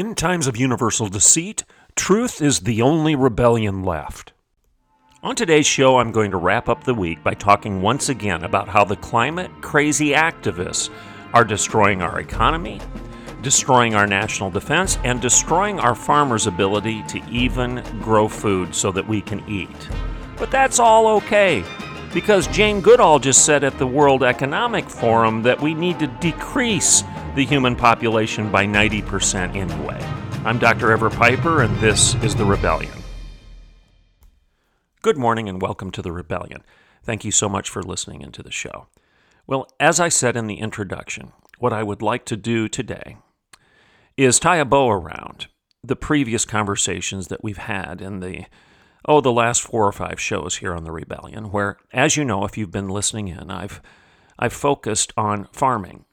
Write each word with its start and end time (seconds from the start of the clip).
In 0.00 0.14
times 0.14 0.46
of 0.46 0.56
universal 0.56 1.08
deceit, 1.08 1.62
truth 1.94 2.40
is 2.40 2.60
the 2.60 2.80
only 2.80 3.14
rebellion 3.14 3.82
left. 3.82 4.32
On 5.22 5.36
today's 5.36 5.66
show, 5.66 5.98
I'm 5.98 6.10
going 6.10 6.30
to 6.30 6.38
wrap 6.38 6.70
up 6.70 6.84
the 6.84 6.94
week 6.94 7.22
by 7.22 7.34
talking 7.34 7.82
once 7.82 8.08
again 8.08 8.42
about 8.42 8.66
how 8.66 8.82
the 8.82 8.96
climate 8.96 9.50
crazy 9.60 10.12
activists 10.12 10.88
are 11.34 11.44
destroying 11.44 12.00
our 12.00 12.18
economy, 12.18 12.80
destroying 13.42 13.94
our 13.94 14.06
national 14.06 14.48
defense, 14.48 14.96
and 15.04 15.20
destroying 15.20 15.78
our 15.78 15.94
farmers' 15.94 16.46
ability 16.46 17.02
to 17.02 17.22
even 17.30 17.84
grow 18.00 18.26
food 18.26 18.74
so 18.74 18.90
that 18.92 19.06
we 19.06 19.20
can 19.20 19.46
eat. 19.46 19.68
But 20.38 20.50
that's 20.50 20.78
all 20.78 21.08
okay, 21.18 21.62
because 22.14 22.46
Jane 22.46 22.80
Goodall 22.80 23.18
just 23.18 23.44
said 23.44 23.64
at 23.64 23.76
the 23.76 23.86
World 23.86 24.22
Economic 24.22 24.88
Forum 24.88 25.42
that 25.42 25.60
we 25.60 25.74
need 25.74 25.98
to 25.98 26.06
decrease 26.06 27.04
the 27.34 27.46
human 27.46 27.76
population 27.76 28.50
by 28.50 28.66
90% 28.66 29.54
anyway. 29.54 30.00
I'm 30.44 30.58
Dr. 30.58 30.90
Everett 30.90 31.12
Piper, 31.12 31.62
and 31.62 31.76
this 31.76 32.16
is 32.24 32.34
The 32.34 32.44
Rebellion. 32.44 32.92
Good 35.02 35.16
morning, 35.16 35.48
and 35.48 35.62
welcome 35.62 35.92
to 35.92 36.02
The 36.02 36.10
Rebellion. 36.10 36.64
Thank 37.04 37.24
you 37.24 37.30
so 37.30 37.48
much 37.48 37.70
for 37.70 37.84
listening 37.84 38.22
into 38.22 38.42
the 38.42 38.50
show. 38.50 38.88
Well, 39.46 39.68
as 39.78 40.00
I 40.00 40.08
said 40.08 40.36
in 40.36 40.48
the 40.48 40.58
introduction, 40.58 41.30
what 41.60 41.72
I 41.72 41.84
would 41.84 42.02
like 42.02 42.24
to 42.26 42.36
do 42.36 42.68
today 42.68 43.16
is 44.16 44.40
tie 44.40 44.56
a 44.56 44.64
bow 44.64 44.90
around 44.90 45.46
the 45.84 45.96
previous 45.96 46.44
conversations 46.44 47.28
that 47.28 47.44
we've 47.44 47.58
had 47.58 48.02
in 48.02 48.18
the 48.20 48.44
oh 49.06 49.20
the 49.20 49.32
last 49.32 49.62
four 49.62 49.86
or 49.86 49.92
five 49.92 50.20
shows 50.20 50.56
here 50.56 50.74
on 50.74 50.84
the 50.84 50.92
rebellion 50.92 51.50
where 51.50 51.78
as 51.90 52.18
you 52.18 52.24
know 52.24 52.44
if 52.44 52.58
you've 52.58 52.70
been 52.70 52.88
listening 52.88 53.28
in 53.28 53.50
i've 53.50 53.80
i've 54.38 54.52
focused 54.52 55.10
on 55.16 55.48
farming 55.52 56.04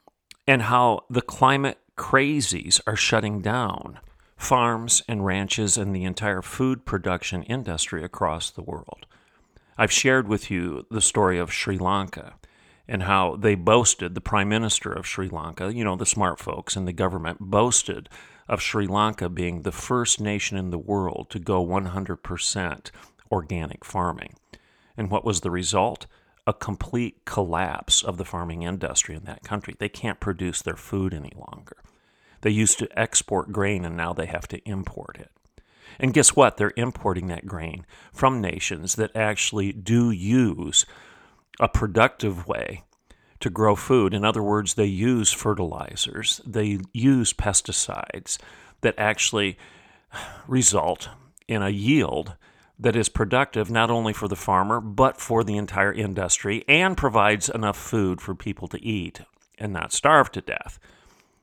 and 0.48 0.64
how 0.64 1.02
the 1.10 1.22
climate 1.22 1.78
crazies 1.98 2.80
are 2.88 2.96
shutting 2.96 3.42
down 3.42 4.00
farms 4.38 5.02
and 5.08 5.26
ranches 5.26 5.78
and 5.78 5.96
the 5.96 6.04
entire 6.04 6.42
food 6.42 6.86
production 6.86 7.44
industry 7.44 8.04
across 8.04 8.50
the 8.50 8.62
world. 8.62 9.06
I've 9.78 9.92
shared 9.92 10.28
with 10.28 10.50
you 10.50 10.86
the 10.90 11.02
story 11.02 11.38
of 11.38 11.52
Sri 11.52 11.78
Lanka 11.78 12.36
and 12.88 13.04
how 13.04 13.36
they 13.36 13.56
boasted, 13.56 14.16
the 14.16 14.22
prime 14.22 14.48
minister 14.48 14.92
of 14.92 15.06
Sri 15.06 15.28
Lanka, 15.28 15.74
you 15.74 15.84
know, 15.84 15.96
the 15.96 16.06
smart 16.06 16.40
folks 16.40 16.76
in 16.76 16.86
the 16.86 16.94
government 16.94 17.40
boasted 17.42 18.10
of 18.48 18.62
Sri 18.62 18.88
Lanka 18.88 19.28
being 19.28 19.64
the 19.64 19.72
first 19.72 20.22
nation 20.22 20.58
in 20.58 20.70
the 20.70 20.78
world 20.78 21.30
to 21.32 21.40
go 21.40 21.66
100% 21.66 22.92
organic 23.32 23.84
farming. 23.84 24.36
And 24.96 25.12
what 25.12 25.26
was 25.26 25.42
the 25.42 25.52
result? 25.52 26.08
A 26.48 26.54
complete 26.54 27.26
collapse 27.26 28.02
of 28.02 28.18
the 28.18 28.26
farming 28.26 28.64
industry 28.64 29.16
in 29.16 29.26
that 29.26 29.44
country. 29.44 29.76
They 29.78 29.90
can't 29.90 30.22
produce 30.22 30.62
their 30.62 30.78
food 30.78 31.14
any 31.14 31.34
longer. 31.36 31.76
They 32.42 32.52
used 32.52 32.80
to 32.80 33.00
export 33.00 33.52
grain 33.52 33.84
and 33.84 33.98
now 33.98 34.14
they 34.14 34.28
have 34.28 34.48
to 34.48 34.68
import 34.68 35.18
it. 35.20 35.30
And 36.00 36.14
guess 36.14 36.36
what? 36.36 36.56
They're 36.56 36.74
importing 36.78 37.28
that 37.28 37.48
grain 37.48 37.86
from 38.14 38.40
nations 38.40 38.96
that 38.96 39.16
actually 39.16 39.74
do 39.74 40.10
use 40.10 40.86
a 41.60 41.68
productive 41.68 42.48
way 42.48 42.84
to 43.40 43.50
grow 43.50 43.76
food. 43.76 44.14
In 44.14 44.24
other 44.24 44.44
words, 44.44 44.76
they 44.76 44.86
use 44.86 45.32
fertilizers, 45.34 46.40
they 46.46 46.80
use 46.94 47.34
pesticides 47.34 48.38
that 48.82 48.96
actually 48.98 49.58
result 50.48 51.10
in 51.48 51.62
a 51.62 51.70
yield 51.70 52.36
that 52.80 52.96
is 52.96 53.10
productive 53.10 53.72
not 53.72 53.90
only 53.90 54.14
for 54.14 54.28
the 54.28 54.36
farmer, 54.36 54.80
but 54.80 55.20
for 55.20 55.44
the 55.44 55.58
entire 55.58 55.94
industry 55.94 56.64
and 56.68 56.96
provides 56.96 57.50
enough 57.50 57.78
food 57.78 58.22
for 58.22 58.36
people 58.36 58.68
to 58.68 58.84
eat 58.84 59.22
and 59.58 59.74
not 59.74 59.92
starve 59.92 60.32
to 60.32 60.42
death. 60.42 60.80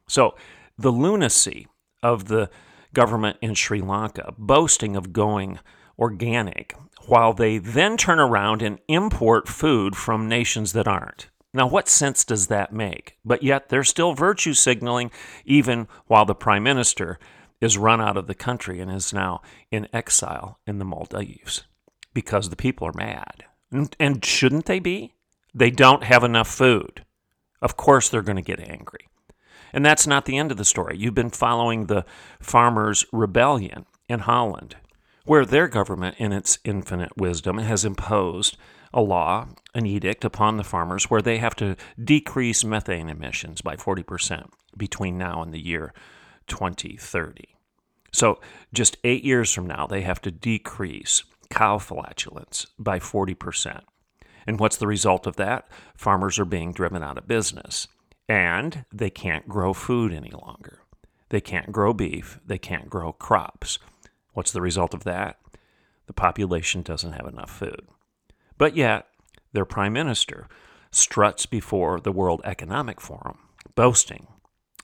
So, 0.07 0.35
the 0.79 0.93
lunacy 0.93 1.67
of 2.03 2.27
the 2.27 2.51
government 2.93 3.39
in 3.41 3.55
Sri 3.55 3.81
Lanka 3.81 4.35
boasting 4.39 4.97
of 4.97 5.13
going 5.13 5.59
organic 5.99 6.75
while 7.07 7.33
they 7.33 7.59
then 7.59 7.97
turn 7.97 8.19
around 8.19 8.63
and 8.63 8.79
import 8.89 9.49
food 9.49 9.97
from 9.97 10.29
nations 10.29 10.73
that 10.73 10.89
aren't. 10.89 11.29
Now, 11.53 11.69
what 11.69 11.89
sense 11.89 12.25
does 12.25 12.49
that 12.49 12.73
make? 12.73 13.17
But 13.25 13.43
yet 13.43 13.69
they're 13.69 13.85
still 13.85 14.15
virtue 14.15 14.55
signaling 14.55 15.11
even 15.45 15.87
while 16.07 16.25
the 16.25 16.35
prime 16.35 16.65
minister 16.65 17.19
is 17.65 17.79
run 17.79 18.01
out 18.01 18.17
of 18.17 18.27
the 18.27 18.35
country 18.35 18.81
and 18.81 18.91
is 18.91 19.13
now 19.13 19.41
in 19.71 19.89
exile 19.93 20.59
in 20.67 20.79
the 20.79 20.85
Maldives 20.85 21.65
because 22.13 22.51
the 22.51 22.57
people 22.57 22.87
are 22.87 22.93
mad. 22.95 23.45
And, 23.73 23.95
and 23.99 24.25
shouldn't 24.25 24.67
they 24.67 24.79
be? 24.79 25.15
They 25.55 25.71
don't 25.71 26.05
have 26.05 26.25
enough 26.25 26.49
food. 26.49 27.05
Of 27.61 27.77
course, 27.77 28.09
they're 28.09 28.23
going 28.23 28.37
to 28.37 28.43
get 28.43 28.61
angry. 28.61 29.09
And 29.73 29.85
that's 29.85 30.07
not 30.07 30.25
the 30.25 30.39
end 30.39 30.53
of 30.53 30.57
the 30.57 30.65
story. 30.65 30.97
You've 30.97 31.15
been 31.15 31.31
following 31.31 31.87
the 31.87 32.05
farmers' 32.41 33.05
rebellion 33.13 33.87
in 34.09 34.21
Holland, 34.21 34.77
where 35.25 35.45
their 35.45 35.67
government, 35.67 36.17
in 36.19 36.33
its 36.33 36.59
infinite 36.65 37.17
wisdom, 37.17 37.59
has 37.59 37.85
imposed 37.85 38.57
a 38.93 39.01
law, 39.01 39.49
an 39.75 39.87
edict 39.87 40.25
upon 40.25 40.57
the 40.57 40.65
farmers 40.65 41.11
where 41.11 41.23
they 41.23 41.39
have 41.39 41.57
to 41.57 41.77
decrease 42.03 42.65
methane 42.65 43.09
emissions 43.09 43.61
by 43.61 43.75
40% 43.75 44.49
between 44.77 45.19
now 45.19 45.43
and 45.43 45.53
the 45.53 45.65
year 45.65 45.93
2030. 46.47 47.54
So, 48.15 48.39
just 48.73 48.97
eight 49.03 49.25
years 49.25 49.53
from 49.53 49.67
now, 49.67 49.89
they 49.89 50.03
have 50.03 50.23
to 50.23 50.31
decrease 50.31 51.25
cow 51.51 51.79
flatulence 51.79 52.69
by 52.79 53.01
40%. 53.01 53.81
And 54.47 54.61
what's 54.61 54.77
the 54.77 54.87
result 54.87 55.27
of 55.27 55.35
that? 55.35 55.67
Farmers 55.97 56.39
are 56.39 56.45
being 56.45 56.73
driven 56.73 57.03
out 57.03 57.19
of 57.19 57.27
business 57.27 57.89
and 58.29 58.85
they 58.93 59.11
can't 59.11 59.49
grow 59.49 59.73
food 59.73 60.13
any 60.13 60.31
longer. 60.31 60.79
They 61.31 61.41
can't 61.41 61.73
grow 61.73 61.93
beef, 61.93 62.39
they 62.47 62.57
can't 62.57 62.89
grow 62.89 63.13
crops. 63.13 63.81
What's 64.33 64.53
the 64.53 64.61
result 64.61 64.95
of 64.95 65.03
that? 65.03 65.41
The 66.07 66.13
population 66.13 66.83
doesn't 66.83 67.15
have 67.15 67.27
enough 67.27 67.51
food. 67.51 67.89
But 68.57 68.77
yet, 68.77 69.09
their 69.53 69.65
prime 69.65 69.93
minister 69.93 70.47
struts 70.93 71.47
before 71.47 71.99
the 71.99 72.13
World 72.13 72.43
Economic 72.45 73.01
Forum, 73.01 73.39
boasting 73.75 74.29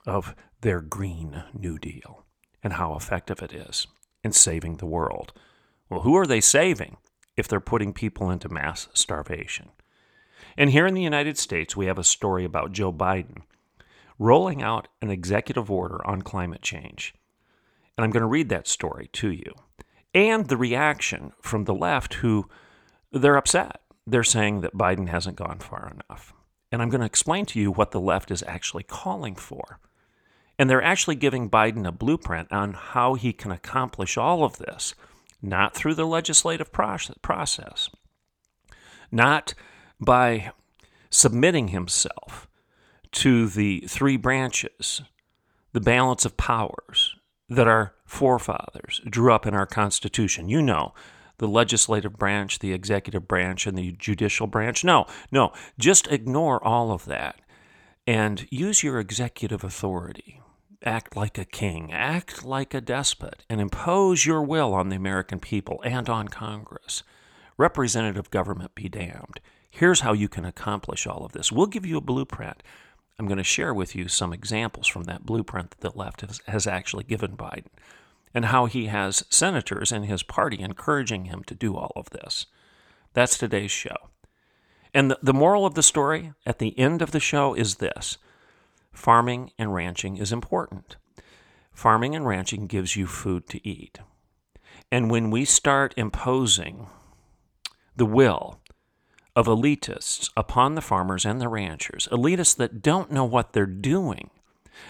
of 0.04 0.34
their 0.62 0.80
Green 0.80 1.44
New 1.54 1.78
Deal 1.78 2.19
and 2.62 2.74
how 2.74 2.94
effective 2.94 3.42
it 3.42 3.52
is 3.52 3.86
in 4.22 4.32
saving 4.32 4.76
the 4.76 4.86
world. 4.86 5.32
Well, 5.88 6.00
who 6.00 6.16
are 6.16 6.26
they 6.26 6.40
saving 6.40 6.96
if 7.36 7.48
they're 7.48 7.60
putting 7.60 7.92
people 7.92 8.30
into 8.30 8.48
mass 8.48 8.88
starvation? 8.92 9.70
And 10.56 10.70
here 10.70 10.86
in 10.86 10.94
the 10.94 11.02
United 11.02 11.38
States, 11.38 11.76
we 11.76 11.86
have 11.86 11.98
a 11.98 12.04
story 12.04 12.44
about 12.44 12.72
Joe 12.72 12.92
Biden 12.92 13.42
rolling 14.18 14.62
out 14.62 14.88
an 15.00 15.10
executive 15.10 15.70
order 15.70 16.06
on 16.06 16.22
climate 16.22 16.62
change. 16.62 17.14
And 17.96 18.04
I'm 18.04 18.10
going 18.10 18.20
to 18.22 18.26
read 18.26 18.50
that 18.50 18.68
story 18.68 19.08
to 19.14 19.30
you. 19.30 19.54
And 20.14 20.48
the 20.48 20.56
reaction 20.56 21.32
from 21.40 21.64
the 21.64 21.74
left, 21.74 22.14
who 22.14 22.48
they're 23.12 23.36
upset. 23.36 23.80
They're 24.06 24.24
saying 24.24 24.60
that 24.60 24.76
Biden 24.76 25.08
hasn't 25.08 25.36
gone 25.36 25.58
far 25.58 25.92
enough. 25.92 26.32
And 26.72 26.80
I'm 26.80 26.88
going 26.88 27.00
to 27.00 27.06
explain 27.06 27.46
to 27.46 27.60
you 27.60 27.70
what 27.70 27.90
the 27.90 28.00
left 28.00 28.30
is 28.30 28.44
actually 28.46 28.84
calling 28.84 29.34
for. 29.34 29.78
And 30.60 30.68
they're 30.68 30.82
actually 30.82 31.14
giving 31.14 31.48
Biden 31.48 31.88
a 31.88 31.90
blueprint 31.90 32.52
on 32.52 32.74
how 32.74 33.14
he 33.14 33.32
can 33.32 33.50
accomplish 33.50 34.18
all 34.18 34.44
of 34.44 34.58
this, 34.58 34.94
not 35.40 35.74
through 35.74 35.94
the 35.94 36.04
legislative 36.04 36.70
process, 36.70 37.88
not 39.10 39.54
by 39.98 40.52
submitting 41.08 41.68
himself 41.68 42.46
to 43.12 43.46
the 43.46 43.84
three 43.88 44.18
branches, 44.18 45.00
the 45.72 45.80
balance 45.80 46.26
of 46.26 46.36
powers 46.36 47.16
that 47.48 47.66
our 47.66 47.94
forefathers 48.04 49.00
drew 49.08 49.32
up 49.32 49.46
in 49.46 49.54
our 49.54 49.64
Constitution. 49.64 50.50
You 50.50 50.60
know, 50.60 50.92
the 51.38 51.48
legislative 51.48 52.18
branch, 52.18 52.58
the 52.58 52.74
executive 52.74 53.26
branch, 53.26 53.66
and 53.66 53.78
the 53.78 53.92
judicial 53.92 54.46
branch. 54.46 54.84
No, 54.84 55.06
no, 55.32 55.54
just 55.78 56.06
ignore 56.08 56.62
all 56.62 56.92
of 56.92 57.06
that 57.06 57.40
and 58.06 58.46
use 58.50 58.82
your 58.82 59.00
executive 59.00 59.64
authority 59.64 60.42
act 60.84 61.16
like 61.16 61.38
a 61.38 61.44
king, 61.44 61.92
act 61.92 62.44
like 62.44 62.74
a 62.74 62.80
despot, 62.80 63.44
and 63.48 63.60
impose 63.60 64.24
your 64.26 64.42
will 64.42 64.72
on 64.74 64.88
the 64.88 64.96
American 64.96 65.38
people 65.38 65.80
and 65.84 66.08
on 66.08 66.28
Congress. 66.28 67.02
Representative 67.58 68.30
government 68.30 68.74
be 68.74 68.88
damned. 68.88 69.40
Here's 69.70 70.00
how 70.00 70.12
you 70.12 70.28
can 70.28 70.44
accomplish 70.44 71.06
all 71.06 71.24
of 71.24 71.32
this. 71.32 71.52
We'll 71.52 71.66
give 71.66 71.86
you 71.86 71.96
a 71.98 72.00
blueprint. 72.00 72.62
I'm 73.18 73.26
going 73.26 73.38
to 73.38 73.44
share 73.44 73.74
with 73.74 73.94
you 73.94 74.08
some 74.08 74.32
examples 74.32 74.86
from 74.86 75.04
that 75.04 75.26
blueprint 75.26 75.70
that 75.72 75.80
the 75.80 75.96
left 75.98 76.22
has, 76.22 76.40
has 76.46 76.66
actually 76.66 77.04
given 77.04 77.36
Biden. 77.36 77.66
and 78.34 78.46
how 78.46 78.66
he 78.66 78.86
has 78.86 79.24
senators 79.30 79.92
in 79.92 80.04
his 80.04 80.22
party 80.22 80.60
encouraging 80.60 81.26
him 81.26 81.42
to 81.44 81.54
do 81.54 81.76
all 81.76 81.92
of 81.96 82.10
this. 82.10 82.46
That's 83.12 83.36
today's 83.36 83.70
show. 83.72 83.96
And 84.94 85.10
the, 85.10 85.18
the 85.22 85.34
moral 85.34 85.66
of 85.66 85.74
the 85.74 85.82
story 85.82 86.32
at 86.46 86.58
the 86.58 86.78
end 86.78 87.02
of 87.02 87.10
the 87.10 87.20
show 87.20 87.54
is 87.54 87.76
this 87.76 88.18
farming 88.92 89.52
and 89.58 89.74
ranching 89.74 90.16
is 90.16 90.32
important. 90.32 90.96
Farming 91.72 92.14
and 92.14 92.26
ranching 92.26 92.66
gives 92.66 92.96
you 92.96 93.06
food 93.06 93.48
to 93.48 93.66
eat. 93.66 94.00
And 94.92 95.10
when 95.10 95.30
we 95.30 95.44
start 95.44 95.94
imposing 95.96 96.88
the 97.96 98.06
will 98.06 98.60
of 99.36 99.46
elitists 99.46 100.30
upon 100.36 100.74
the 100.74 100.80
farmers 100.80 101.24
and 101.24 101.40
the 101.40 101.48
ranchers, 101.48 102.08
elitists 102.10 102.56
that 102.56 102.82
don't 102.82 103.12
know 103.12 103.24
what 103.24 103.52
they're 103.52 103.66
doing, 103.66 104.30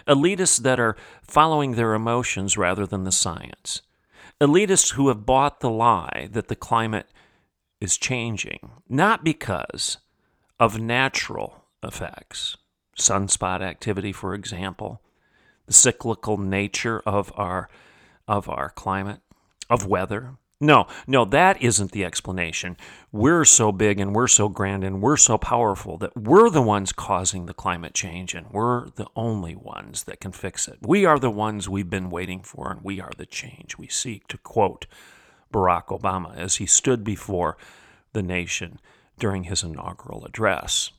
elitists 0.06 0.62
that 0.62 0.80
are 0.80 0.96
following 1.22 1.72
their 1.72 1.94
emotions 1.94 2.56
rather 2.56 2.86
than 2.86 3.04
the 3.04 3.12
science, 3.12 3.82
elitists 4.40 4.94
who 4.94 5.08
have 5.08 5.26
bought 5.26 5.60
the 5.60 5.70
lie 5.70 6.28
that 6.32 6.48
the 6.48 6.56
climate 6.56 7.06
is 7.80 7.98
changing, 7.98 8.70
not 8.88 9.24
because 9.24 9.98
of 10.58 10.80
natural 10.80 11.64
effects, 11.82 12.56
sunspot 13.00 13.60
activity, 13.60 14.12
for 14.12 14.34
example, 14.34 15.00
the 15.66 15.72
cyclical 15.72 16.38
nature 16.38 17.00
of 17.06 17.32
our, 17.36 17.68
of 18.28 18.48
our 18.48 18.70
climate, 18.70 19.20
of 19.68 19.86
weather, 19.86 20.36
no, 20.62 20.86
no, 21.06 21.24
that 21.24 21.62
isn't 21.62 21.92
the 21.92 22.04
explanation. 22.04 22.76
We're 23.10 23.46
so 23.46 23.72
big 23.72 23.98
and 23.98 24.14
we're 24.14 24.28
so 24.28 24.50
grand 24.50 24.84
and 24.84 25.00
we're 25.00 25.16
so 25.16 25.38
powerful 25.38 25.96
that 25.98 26.14
we're 26.14 26.50
the 26.50 26.60
ones 26.60 26.92
causing 26.92 27.46
the 27.46 27.54
climate 27.54 27.94
change 27.94 28.34
and 28.34 28.50
we're 28.50 28.90
the 28.90 29.06
only 29.16 29.56
ones 29.56 30.04
that 30.04 30.20
can 30.20 30.32
fix 30.32 30.68
it. 30.68 30.76
We 30.82 31.06
are 31.06 31.18
the 31.18 31.30
ones 31.30 31.66
we've 31.66 31.88
been 31.88 32.10
waiting 32.10 32.42
for 32.42 32.70
and 32.70 32.82
we 32.84 33.00
are 33.00 33.12
the 33.16 33.24
change 33.24 33.78
we 33.78 33.88
seek, 33.88 34.28
to 34.28 34.36
quote 34.36 34.86
Barack 35.50 35.86
Obama 35.86 36.36
as 36.36 36.56
he 36.56 36.66
stood 36.66 37.04
before 37.04 37.56
the 38.12 38.22
nation 38.22 38.80
during 39.18 39.44
his 39.44 39.62
inaugural 39.62 40.26
address, 40.26 40.90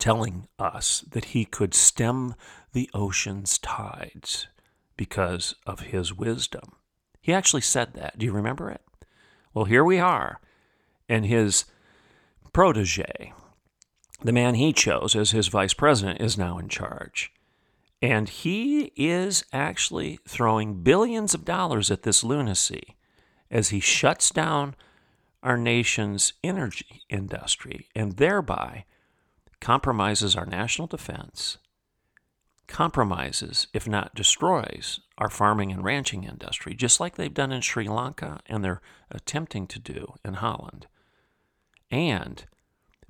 telling 0.00 0.48
us 0.58 1.04
that 1.10 1.26
he 1.26 1.44
could 1.44 1.74
stem 1.74 2.34
the 2.72 2.90
ocean's 2.94 3.58
tides 3.58 4.48
because 4.96 5.54
of 5.66 5.80
his 5.80 6.12
wisdom. 6.14 6.72
He 7.20 7.32
actually 7.32 7.62
said 7.62 7.94
that. 7.94 8.18
Do 8.18 8.26
you 8.26 8.32
remember 8.32 8.70
it? 8.70 8.82
Well, 9.54 9.66
here 9.66 9.84
we 9.84 9.98
are. 9.98 10.40
And 11.08 11.26
his 11.26 11.64
protege, 12.52 13.32
the 14.22 14.32
man 14.32 14.54
he 14.54 14.72
chose 14.72 15.14
as 15.14 15.30
his 15.30 15.48
vice 15.48 15.74
president, 15.74 16.20
is 16.20 16.38
now 16.38 16.58
in 16.58 16.68
charge. 16.68 17.32
And 18.02 18.28
he 18.28 18.92
is 18.96 19.44
actually 19.52 20.18
throwing 20.26 20.82
billions 20.82 21.34
of 21.34 21.44
dollars 21.44 21.90
at 21.90 22.02
this 22.02 22.24
lunacy 22.24 22.96
as 23.50 23.68
he 23.68 23.80
shuts 23.80 24.30
down 24.30 24.74
our 25.42 25.56
nation's 25.56 26.32
energy 26.42 27.02
industry 27.08 27.88
and 27.94 28.16
thereby 28.16 28.84
compromises 29.60 30.36
our 30.36 30.46
national 30.46 30.86
defense 30.86 31.58
compromises, 32.70 33.66
if 33.74 33.86
not 33.86 34.14
destroys, 34.14 35.00
our 35.18 35.28
farming 35.28 35.72
and 35.72 35.84
ranching 35.84 36.24
industry, 36.24 36.72
just 36.72 37.00
like 37.00 37.16
they've 37.16 37.34
done 37.34 37.52
in 37.52 37.60
Sri 37.60 37.88
Lanka 37.88 38.40
and 38.46 38.64
they're 38.64 38.80
attempting 39.10 39.66
to 39.66 39.78
do 39.78 40.14
in 40.24 40.34
Holland, 40.34 40.86
and 41.90 42.46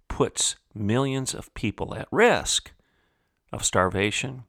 puts 0.09 0.57
millions 0.75 1.35
of 1.35 1.55
people 1.55 1.95
at 1.95 2.09
risk 2.11 2.73
of 3.53 3.65
starvation 3.65 4.45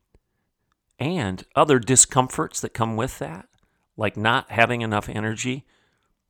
and 0.97 1.43
other 1.55 1.77
discomforts 1.77 2.61
that 2.61 2.73
come 2.73 2.95
with 2.95 3.19
that, 3.19 3.47
like 3.97 4.15
not 4.15 4.49
having 4.49 4.81
enough 4.81 5.09
energy 5.09 5.65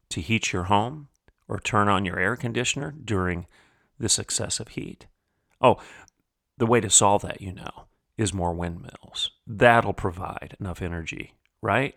to 0.10 0.22
heat 0.22 0.52
your 0.52 0.64
home 0.64 1.08
or 1.48 1.60
turn 1.60 1.88
on 1.88 2.04
your 2.04 2.20
air 2.20 2.36
conditioner 2.36 2.92
during 2.92 3.46
this 4.00 4.18
excessive 4.18 4.70
heat. 4.70 5.06
Oh, 5.62 5.78
the 6.58 6.66
way 6.66 6.80
to 6.80 6.90
solve 6.90 7.22
that, 7.24 7.42
you 7.42 7.54
know, 7.54 7.86
is 8.18 8.34
more 8.34 8.54
windmills. 8.54 9.32
That'll 9.48 9.94
provide 9.94 10.56
enough 10.60 10.82
energy, 10.82 11.36
right? 11.62 11.96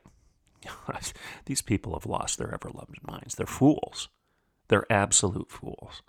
These 1.46 1.62
people 1.62 1.94
have 1.94 2.06
lost 2.06 2.38
their 2.38 2.52
ever 2.52 2.70
loving 2.72 3.00
minds. 3.06 3.34
They're 3.34 3.46
fools. 3.46 4.08
They're 4.69 4.90
absolute 4.90 5.50
fools. 5.50 6.02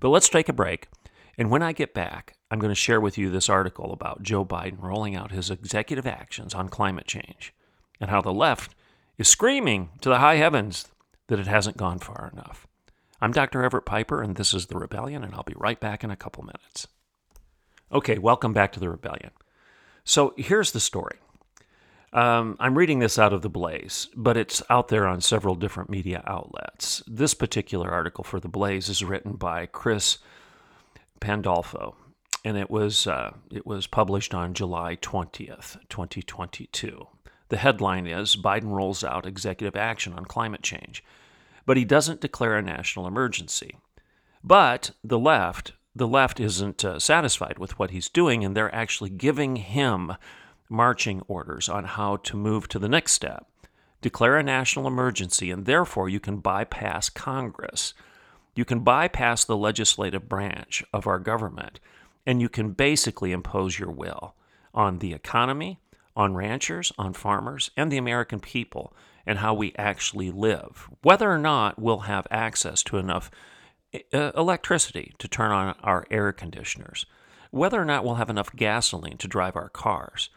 But 0.00 0.10
let's 0.10 0.28
take 0.28 0.48
a 0.48 0.52
break. 0.52 0.88
And 1.36 1.50
when 1.50 1.62
I 1.62 1.72
get 1.72 1.94
back, 1.94 2.36
I'm 2.50 2.58
going 2.58 2.70
to 2.70 2.74
share 2.74 3.00
with 3.00 3.16
you 3.16 3.30
this 3.30 3.48
article 3.48 3.92
about 3.92 4.22
Joe 4.22 4.44
Biden 4.44 4.82
rolling 4.82 5.14
out 5.14 5.30
his 5.30 5.50
executive 5.50 6.06
actions 6.06 6.54
on 6.54 6.68
climate 6.68 7.06
change 7.06 7.54
and 8.00 8.10
how 8.10 8.20
the 8.20 8.32
left 8.32 8.74
is 9.18 9.28
screaming 9.28 9.90
to 10.00 10.08
the 10.08 10.18
high 10.18 10.36
heavens 10.36 10.88
that 11.28 11.38
it 11.38 11.46
hasn't 11.46 11.76
gone 11.76 11.98
far 11.98 12.30
enough. 12.32 12.67
I'm 13.20 13.32
Dr. 13.32 13.64
Everett 13.64 13.84
Piper, 13.84 14.22
and 14.22 14.36
this 14.36 14.54
is 14.54 14.66
The 14.66 14.78
Rebellion, 14.78 15.24
and 15.24 15.34
I'll 15.34 15.42
be 15.42 15.54
right 15.56 15.80
back 15.80 16.04
in 16.04 16.10
a 16.12 16.16
couple 16.16 16.44
minutes. 16.44 16.86
Okay, 17.90 18.16
welcome 18.16 18.52
back 18.52 18.70
to 18.72 18.80
the 18.80 18.88
rebellion. 18.88 19.30
So 20.04 20.34
here's 20.36 20.70
the 20.70 20.78
story. 20.78 21.16
Um, 22.12 22.56
I'm 22.60 22.78
reading 22.78 23.00
this 23.00 23.18
out 23.18 23.32
of 23.32 23.42
The 23.42 23.48
Blaze, 23.48 24.08
but 24.14 24.36
it's 24.36 24.62
out 24.70 24.86
there 24.86 25.04
on 25.08 25.20
several 25.20 25.56
different 25.56 25.90
media 25.90 26.22
outlets. 26.28 27.02
This 27.08 27.34
particular 27.34 27.90
article 27.90 28.22
for 28.22 28.38
The 28.38 28.48
Blaze 28.48 28.88
is 28.88 29.02
written 29.02 29.32
by 29.32 29.66
Chris 29.66 30.18
Pandolfo, 31.18 31.96
and 32.44 32.56
it 32.56 32.70
was, 32.70 33.08
uh, 33.08 33.32
it 33.50 33.66
was 33.66 33.88
published 33.88 34.32
on 34.32 34.54
July 34.54 34.94
20th, 34.94 35.76
2022. 35.88 37.08
The 37.48 37.56
headline 37.56 38.06
is 38.06 38.36
Biden 38.36 38.70
rolls 38.70 39.02
out 39.02 39.26
executive 39.26 39.74
action 39.74 40.12
on 40.12 40.24
climate 40.24 40.62
change, 40.62 41.02
but 41.68 41.76
he 41.76 41.84
doesn't 41.84 42.22
declare 42.22 42.56
a 42.56 42.62
national 42.62 43.06
emergency. 43.06 43.76
But 44.42 44.92
the 45.04 45.18
left 45.18 45.74
the 45.94 46.08
left 46.08 46.40
isn't 46.40 46.82
uh, 46.82 46.98
satisfied 46.98 47.58
with 47.58 47.78
what 47.78 47.90
he's 47.90 48.08
doing, 48.08 48.42
and 48.42 48.56
they're 48.56 48.74
actually 48.74 49.10
giving 49.10 49.56
him 49.56 50.14
marching 50.70 51.20
orders 51.28 51.68
on 51.68 51.84
how 51.84 52.16
to 52.16 52.36
move 52.36 52.68
to 52.68 52.78
the 52.78 52.88
next 52.88 53.12
step. 53.12 53.46
Declare 54.00 54.38
a 54.38 54.42
national 54.42 54.86
emergency, 54.86 55.50
and 55.50 55.66
therefore 55.66 56.08
you 56.08 56.20
can 56.20 56.38
bypass 56.38 57.10
Congress. 57.10 57.92
You 58.54 58.64
can 58.64 58.80
bypass 58.80 59.44
the 59.44 59.56
legislative 59.56 60.26
branch 60.26 60.82
of 60.94 61.06
our 61.06 61.18
government, 61.18 61.80
and 62.24 62.40
you 62.40 62.48
can 62.48 62.70
basically 62.70 63.32
impose 63.32 63.78
your 63.78 63.90
will 63.90 64.34
on 64.72 65.00
the 65.00 65.12
economy, 65.12 65.80
on 66.16 66.34
ranchers, 66.34 66.92
on 66.96 67.12
farmers, 67.12 67.70
and 67.76 67.92
the 67.92 67.98
American 67.98 68.40
people, 68.40 68.94
and 69.28 69.40
how 69.40 69.52
we 69.52 69.74
actually 69.76 70.30
live, 70.30 70.88
whether 71.02 71.30
or 71.30 71.38
not 71.38 71.78
we'll 71.78 71.98
have 71.98 72.26
access 72.30 72.82
to 72.82 72.96
enough 72.96 73.30
uh, 74.14 74.32
electricity 74.34 75.12
to 75.18 75.28
turn 75.28 75.50
on 75.50 75.76
our 75.82 76.06
air 76.10 76.32
conditioners, 76.32 77.04
whether 77.50 77.80
or 77.80 77.84
not 77.84 78.04
we'll 78.04 78.14
have 78.14 78.30
enough 78.30 78.56
gasoline 78.56 79.18
to 79.18 79.28
drive 79.28 79.54
our 79.54 79.68
cars, 79.68 80.30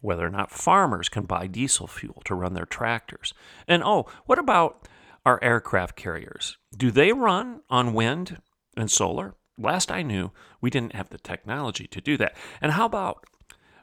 whether 0.00 0.24
or 0.24 0.30
not 0.30 0.52
farmers 0.52 1.08
can 1.08 1.24
buy 1.24 1.48
diesel 1.48 1.88
fuel 1.88 2.22
to 2.24 2.36
run 2.36 2.54
their 2.54 2.64
tractors. 2.64 3.34
And 3.66 3.82
oh, 3.82 4.06
what 4.26 4.38
about 4.38 4.86
our 5.26 5.42
aircraft 5.42 5.96
carriers? 5.96 6.56
Do 6.76 6.92
they 6.92 7.12
run 7.12 7.62
on 7.68 7.94
wind 7.94 8.40
and 8.76 8.88
solar? 8.88 9.34
Last 9.58 9.90
I 9.90 10.02
knew, 10.02 10.30
we 10.60 10.70
didn't 10.70 10.94
have 10.94 11.08
the 11.08 11.18
technology 11.18 11.88
to 11.88 12.00
do 12.00 12.16
that. 12.18 12.36
And 12.60 12.72
how 12.72 12.86
about 12.86 13.24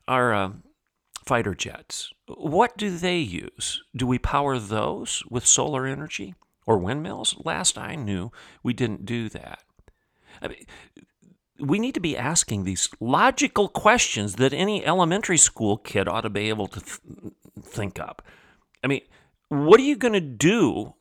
our 0.07 0.33
uh, 0.33 0.51
fighter 1.25 1.55
jets? 1.55 2.11
What 2.27 2.77
do 2.77 2.97
they 2.97 3.17
use? 3.17 3.83
Do 3.95 4.05
we 4.07 4.19
power 4.19 4.59
those 4.59 5.23
with 5.29 5.45
solar 5.45 5.85
energy? 5.85 6.35
or 6.65 6.77
windmills? 6.77 7.35
Last 7.43 7.77
I 7.77 7.95
knew, 7.95 8.31
we 8.61 8.73
didn't 8.73 9.05
do 9.05 9.29
that. 9.29 9.63
I 10.41 10.47
mean, 10.47 10.65
we 11.59 11.79
need 11.79 11.93
to 11.93 11.99
be 11.99 12.17
asking 12.17 12.63
these 12.63 12.89
logical 12.99 13.67
questions 13.67 14.35
that 14.35 14.53
any 14.53 14.85
elementary 14.85 15.37
school 15.37 15.77
kid 15.77 16.07
ought 16.07 16.21
to 16.21 16.29
be 16.29 16.49
able 16.49 16.67
to 16.67 16.79
th- 16.79 16.99
think 17.61 17.99
up. 17.99 18.21
I 18.83 18.87
mean, 18.87 19.01
what 19.49 19.79
are 19.79 19.83
you 19.83 19.95
going 19.95 20.13
to 20.13 20.21
do 20.21 20.95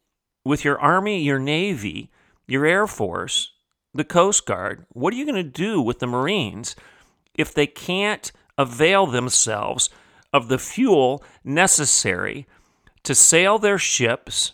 with 0.45 0.64
your 0.64 0.79
Army, 0.79 1.23
your 1.23 1.38
Navy, 1.38 2.11
your 2.47 2.67
Air 2.67 2.87
Force, 2.87 3.52
the 3.95 4.05
Coast 4.05 4.47
Guard? 4.47 4.85
What 4.91 5.14
are 5.14 5.17
you 5.17 5.25
going 5.25 5.43
to 5.43 5.43
do 5.43 5.81
with 5.81 5.99
the 5.99 6.07
Marines 6.07 6.76
if 7.35 7.55
they 7.55 7.67
can't 7.67 8.31
avail 8.59 9.07
themselves 9.07 9.88
of 10.33 10.49
the 10.49 10.59
fuel 10.59 11.23
necessary 11.45 12.47
to 13.03 13.15
sail 13.15 13.59
their 13.59 13.79
ships? 13.79 14.53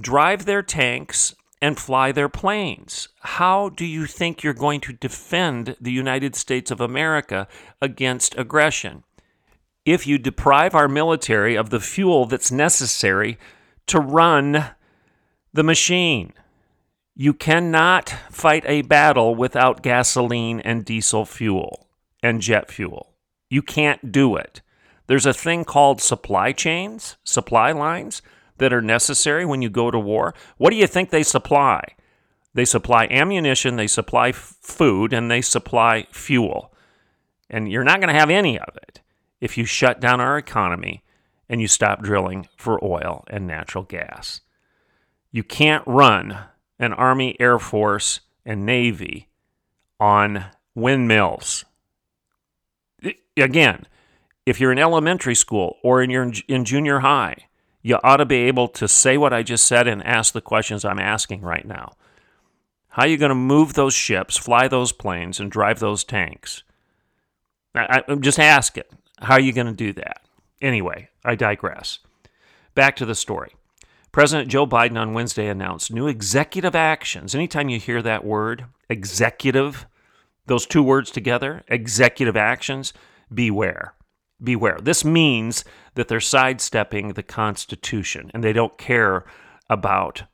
drive 0.00 0.44
their 0.44 0.62
tanks, 0.62 1.34
and 1.62 1.78
fly 1.78 2.12
their 2.12 2.28
planes. 2.28 3.08
How 3.20 3.70
do 3.70 3.84
you 3.86 4.06
think 4.06 4.42
you're 4.42 4.52
going 4.52 4.80
to 4.82 4.92
defend 4.92 5.76
the 5.80 5.92
United 5.92 6.36
States 6.36 6.70
of 6.70 6.80
America 6.80 7.48
against 7.80 8.36
aggression? 8.38 9.04
If 9.84 10.06
you 10.06 10.18
deprive 10.18 10.74
our 10.74 10.88
military 10.88 11.56
of 11.56 11.70
the 11.70 11.80
fuel 11.80 12.26
that's 12.26 12.52
necessary 12.52 13.38
to 13.86 14.00
run 14.00 14.66
the 15.52 15.62
machine. 15.62 16.32
You 17.14 17.32
cannot 17.32 18.10
fight 18.30 18.64
a 18.66 18.82
battle 18.82 19.34
without 19.34 19.82
gasoline 19.82 20.60
and 20.60 20.84
diesel 20.84 21.24
fuel 21.24 21.86
and 22.22 22.42
jet 22.42 22.70
fuel. 22.70 23.14
You 23.48 23.62
can't 23.62 24.12
do 24.12 24.36
it. 24.36 24.60
There's 25.06 25.26
a 25.26 25.34
thing 25.34 25.64
called 25.64 26.00
supply 26.00 26.52
chains, 26.52 27.16
supply 27.24 27.72
lines 27.72 28.22
that 28.58 28.72
are 28.72 28.82
necessary 28.82 29.44
when 29.44 29.62
you 29.62 29.70
go 29.70 29.90
to 29.90 29.98
war. 29.98 30.34
What 30.56 30.70
do 30.70 30.76
you 30.76 30.86
think 30.86 31.10
they 31.10 31.22
supply? 31.22 31.82
They 32.54 32.64
supply 32.64 33.06
ammunition, 33.10 33.76
they 33.76 33.86
supply 33.86 34.30
f- 34.30 34.56
food, 34.60 35.12
and 35.12 35.30
they 35.30 35.42
supply 35.42 36.06
fuel. 36.10 36.72
And 37.50 37.70
you're 37.70 37.84
not 37.84 38.00
going 38.00 38.12
to 38.12 38.18
have 38.18 38.30
any 38.30 38.58
of 38.58 38.76
it 38.76 39.02
if 39.40 39.58
you 39.58 39.64
shut 39.64 40.00
down 40.00 40.20
our 40.20 40.38
economy 40.38 41.04
and 41.48 41.60
you 41.60 41.68
stop 41.68 42.02
drilling 42.02 42.48
for 42.56 42.82
oil 42.82 43.24
and 43.28 43.46
natural 43.46 43.84
gas. 43.84 44.40
You 45.30 45.44
can't 45.44 45.84
run 45.86 46.38
an 46.78 46.92
Army, 46.94 47.36
Air 47.38 47.58
Force, 47.58 48.20
and 48.44 48.64
Navy 48.64 49.28
on 50.00 50.46
windmills. 50.74 51.64
Again, 53.36 53.86
if 54.46 54.60
you're 54.60 54.72
in 54.72 54.78
elementary 54.78 55.34
school 55.34 55.76
or 55.82 56.00
in 56.00 56.08
your 56.08 56.32
in 56.48 56.64
junior 56.64 57.00
high, 57.00 57.36
you 57.82 57.98
ought 58.02 58.16
to 58.18 58.24
be 58.24 58.36
able 58.36 58.68
to 58.68 58.88
say 58.88 59.18
what 59.18 59.32
I 59.32 59.42
just 59.42 59.66
said 59.66 59.86
and 59.86 60.02
ask 60.04 60.32
the 60.32 60.40
questions 60.40 60.84
I'm 60.84 60.98
asking 60.98 61.42
right 61.42 61.66
now. 61.66 61.92
How 62.88 63.02
are 63.02 63.08
you 63.08 63.18
going 63.18 63.30
to 63.30 63.34
move 63.34 63.74
those 63.74 63.92
ships, 63.92 64.36
fly 64.36 64.68
those 64.68 64.92
planes, 64.92 65.38
and 65.38 65.50
drive 65.50 65.80
those 65.80 66.02
tanks? 66.02 66.62
I, 67.74 68.02
am 68.08 68.22
just 68.22 68.38
asking. 68.38 68.84
How 69.18 69.34
are 69.34 69.40
you 69.40 69.52
going 69.52 69.66
to 69.66 69.72
do 69.72 69.92
that? 69.94 70.22
Anyway, 70.62 71.10
I 71.24 71.34
digress. 71.34 71.98
Back 72.74 72.96
to 72.96 73.04
the 73.04 73.14
story. 73.14 73.52
President 74.12 74.48
Joe 74.48 74.66
Biden 74.66 74.98
on 74.98 75.12
Wednesday 75.12 75.48
announced 75.48 75.92
new 75.92 76.06
executive 76.06 76.74
actions. 76.74 77.34
Anytime 77.34 77.68
you 77.68 77.78
hear 77.78 78.00
that 78.00 78.24
word, 78.24 78.64
executive, 78.88 79.86
those 80.46 80.64
two 80.64 80.82
words 80.82 81.10
together, 81.10 81.62
executive 81.68 82.36
actions, 82.36 82.94
beware. 83.32 83.92
Beware. 84.42 84.78
This 84.80 85.04
means 85.04 85.64
that 85.94 86.08
they're 86.08 86.20
sidestepping 86.20 87.12
the 87.12 87.22
Constitution 87.22 88.30
and 88.34 88.44
they 88.44 88.52
don't 88.52 88.76
care 88.76 89.24
about 89.70 90.24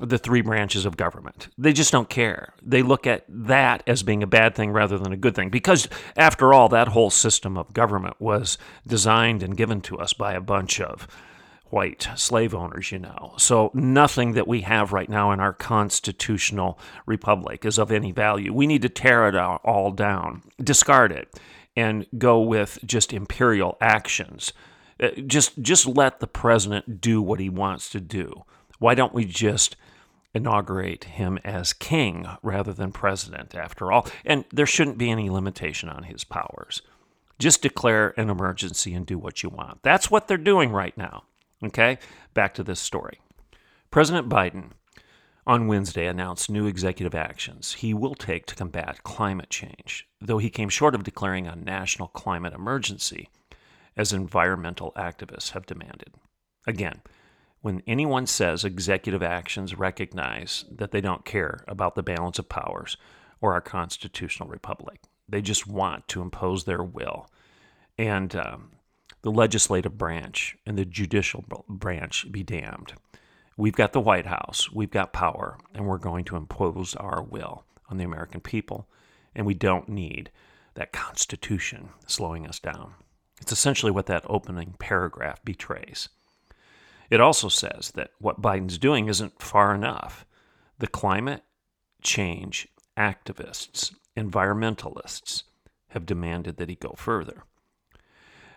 the 0.00 0.18
three 0.18 0.40
branches 0.40 0.84
of 0.86 0.96
government. 0.96 1.48
They 1.58 1.72
just 1.72 1.92
don't 1.92 2.08
care. 2.08 2.54
They 2.62 2.82
look 2.82 3.06
at 3.06 3.24
that 3.28 3.82
as 3.86 4.02
being 4.02 4.22
a 4.22 4.28
bad 4.28 4.54
thing 4.54 4.70
rather 4.70 4.98
than 4.98 5.12
a 5.12 5.16
good 5.16 5.34
thing. 5.34 5.50
Because, 5.50 5.88
after 6.16 6.52
all, 6.52 6.68
that 6.68 6.88
whole 6.88 7.10
system 7.10 7.56
of 7.56 7.72
government 7.72 8.20
was 8.20 8.58
designed 8.86 9.42
and 9.42 9.56
given 9.56 9.80
to 9.82 9.98
us 9.98 10.12
by 10.12 10.34
a 10.34 10.40
bunch 10.40 10.80
of 10.80 11.08
white 11.70 12.08
slave 12.16 12.54
owners, 12.54 12.92
you 12.92 12.98
know. 12.98 13.34
So, 13.36 13.70
nothing 13.74 14.32
that 14.32 14.48
we 14.48 14.62
have 14.62 14.92
right 14.92 15.08
now 15.08 15.32
in 15.32 15.40
our 15.40 15.52
constitutional 15.52 16.78
republic 17.06 17.64
is 17.64 17.78
of 17.78 17.92
any 17.92 18.12
value. 18.12 18.52
We 18.52 18.66
need 18.66 18.82
to 18.82 18.88
tear 18.88 19.28
it 19.28 19.36
all 19.36 19.90
down, 19.92 20.42
discard 20.62 21.12
it, 21.12 21.38
and 21.76 22.06
go 22.16 22.40
with 22.40 22.78
just 22.84 23.12
imperial 23.12 23.76
actions. 23.80 24.52
Uh, 25.00 25.10
just, 25.26 25.60
just 25.62 25.86
let 25.86 26.20
the 26.20 26.26
president 26.26 27.00
do 27.00 27.22
what 27.22 27.38
he 27.38 27.48
wants 27.48 27.88
to 27.90 28.00
do. 28.00 28.44
Why 28.78 28.94
don't 28.94 29.14
we 29.14 29.24
just 29.24 29.76
inaugurate 30.34 31.04
him 31.04 31.38
as 31.44 31.72
king 31.72 32.26
rather 32.42 32.72
than 32.72 32.92
president, 32.92 33.54
after 33.54 33.92
all. 33.92 34.06
And 34.24 34.44
there 34.52 34.66
shouldn't 34.66 34.98
be 34.98 35.10
any 35.10 35.30
limitation 35.30 35.88
on 35.88 36.04
his 36.04 36.24
powers. 36.24 36.82
Just 37.38 37.62
declare 37.62 38.14
an 38.16 38.30
emergency 38.30 38.94
and 38.94 39.06
do 39.06 39.18
what 39.18 39.42
you 39.42 39.48
want. 39.48 39.82
That's 39.82 40.10
what 40.10 40.26
they're 40.26 40.36
doing 40.36 40.70
right 40.70 40.96
now. 40.96 41.24
Okay, 41.64 41.98
back 42.34 42.54
to 42.54 42.62
this 42.62 42.80
story. 42.80 43.20
President 43.90 44.28
Biden 44.28 44.70
on 45.46 45.66
Wednesday 45.66 46.06
announced 46.06 46.50
new 46.50 46.66
executive 46.66 47.14
actions 47.14 47.72
he 47.72 47.92
will 47.94 48.14
take 48.14 48.46
to 48.46 48.54
combat 48.54 49.02
climate 49.02 49.50
change, 49.50 50.06
though 50.20 50.38
he 50.38 50.50
came 50.50 50.68
short 50.68 50.94
of 50.94 51.02
declaring 51.02 51.46
a 51.46 51.56
national 51.56 52.08
climate 52.08 52.52
emergency, 52.52 53.28
as 53.96 54.12
environmental 54.12 54.92
activists 54.96 55.50
have 55.50 55.66
demanded. 55.66 56.14
Again, 56.66 57.00
when 57.60 57.82
anyone 57.86 58.26
says 58.26 58.64
executive 58.64 59.22
actions 59.22 59.76
recognize 59.76 60.64
that 60.70 60.92
they 60.92 61.00
don't 61.00 61.24
care 61.24 61.64
about 61.66 61.96
the 61.96 62.04
balance 62.04 62.38
of 62.38 62.48
powers 62.48 62.96
or 63.40 63.54
our 63.54 63.60
constitutional 63.60 64.48
republic, 64.48 65.00
they 65.28 65.42
just 65.42 65.66
want 65.66 66.06
to 66.08 66.22
impose 66.22 66.64
their 66.64 66.84
will. 66.84 67.28
And 67.98 68.36
um, 68.36 68.70
the 69.22 69.30
legislative 69.30 69.98
branch 69.98 70.56
and 70.64 70.78
the 70.78 70.84
judicial 70.84 71.44
branch 71.68 72.30
be 72.30 72.42
damned. 72.42 72.94
We've 73.56 73.74
got 73.74 73.92
the 73.92 74.00
White 74.00 74.26
House, 74.26 74.70
we've 74.70 74.90
got 74.90 75.12
power, 75.12 75.58
and 75.74 75.86
we're 75.86 75.98
going 75.98 76.24
to 76.26 76.36
impose 76.36 76.94
our 76.94 77.22
will 77.22 77.64
on 77.90 77.96
the 77.96 78.04
American 78.04 78.40
people. 78.40 78.88
And 79.34 79.46
we 79.46 79.54
don't 79.54 79.88
need 79.88 80.30
that 80.74 80.92
Constitution 80.92 81.90
slowing 82.06 82.46
us 82.46 82.60
down. 82.60 82.94
It's 83.40 83.52
essentially 83.52 83.92
what 83.92 84.06
that 84.06 84.24
opening 84.28 84.74
paragraph 84.78 85.44
betrays. 85.44 86.08
It 87.10 87.20
also 87.20 87.48
says 87.48 87.92
that 87.94 88.10
what 88.18 88.42
Biden's 88.42 88.78
doing 88.78 89.08
isn't 89.08 89.42
far 89.42 89.74
enough. 89.74 90.24
The 90.78 90.86
climate 90.86 91.42
change 92.02 92.68
activists, 92.96 93.94
environmentalists, 94.16 95.44
have 95.88 96.06
demanded 96.06 96.58
that 96.58 96.68
he 96.68 96.74
go 96.74 96.94
further. 96.96 97.44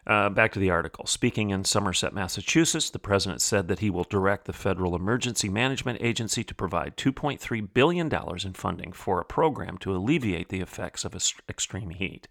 Uh, 0.07 0.29
back 0.29 0.51
to 0.51 0.59
the 0.59 0.71
article. 0.71 1.05
Speaking 1.05 1.51
in 1.51 1.63
Somerset, 1.63 2.11
Massachusetts, 2.11 2.89
the 2.89 2.97
president 2.97 3.39
said 3.39 3.67
that 3.67 3.79
he 3.79 3.91
will 3.91 4.03
direct 4.03 4.45
the 4.45 4.53
Federal 4.53 4.95
Emergency 4.95 5.47
Management 5.47 5.99
Agency 6.01 6.43
to 6.43 6.55
provide 6.55 6.97
$2.3 6.97 7.73
billion 7.73 8.11
in 8.11 8.53
funding 8.53 8.93
for 8.93 9.19
a 9.19 9.25
program 9.25 9.77
to 9.77 9.95
alleviate 9.95 10.49
the 10.49 10.59
effects 10.59 11.05
of 11.05 11.15
extreme 11.47 11.91
heat. 11.91 12.27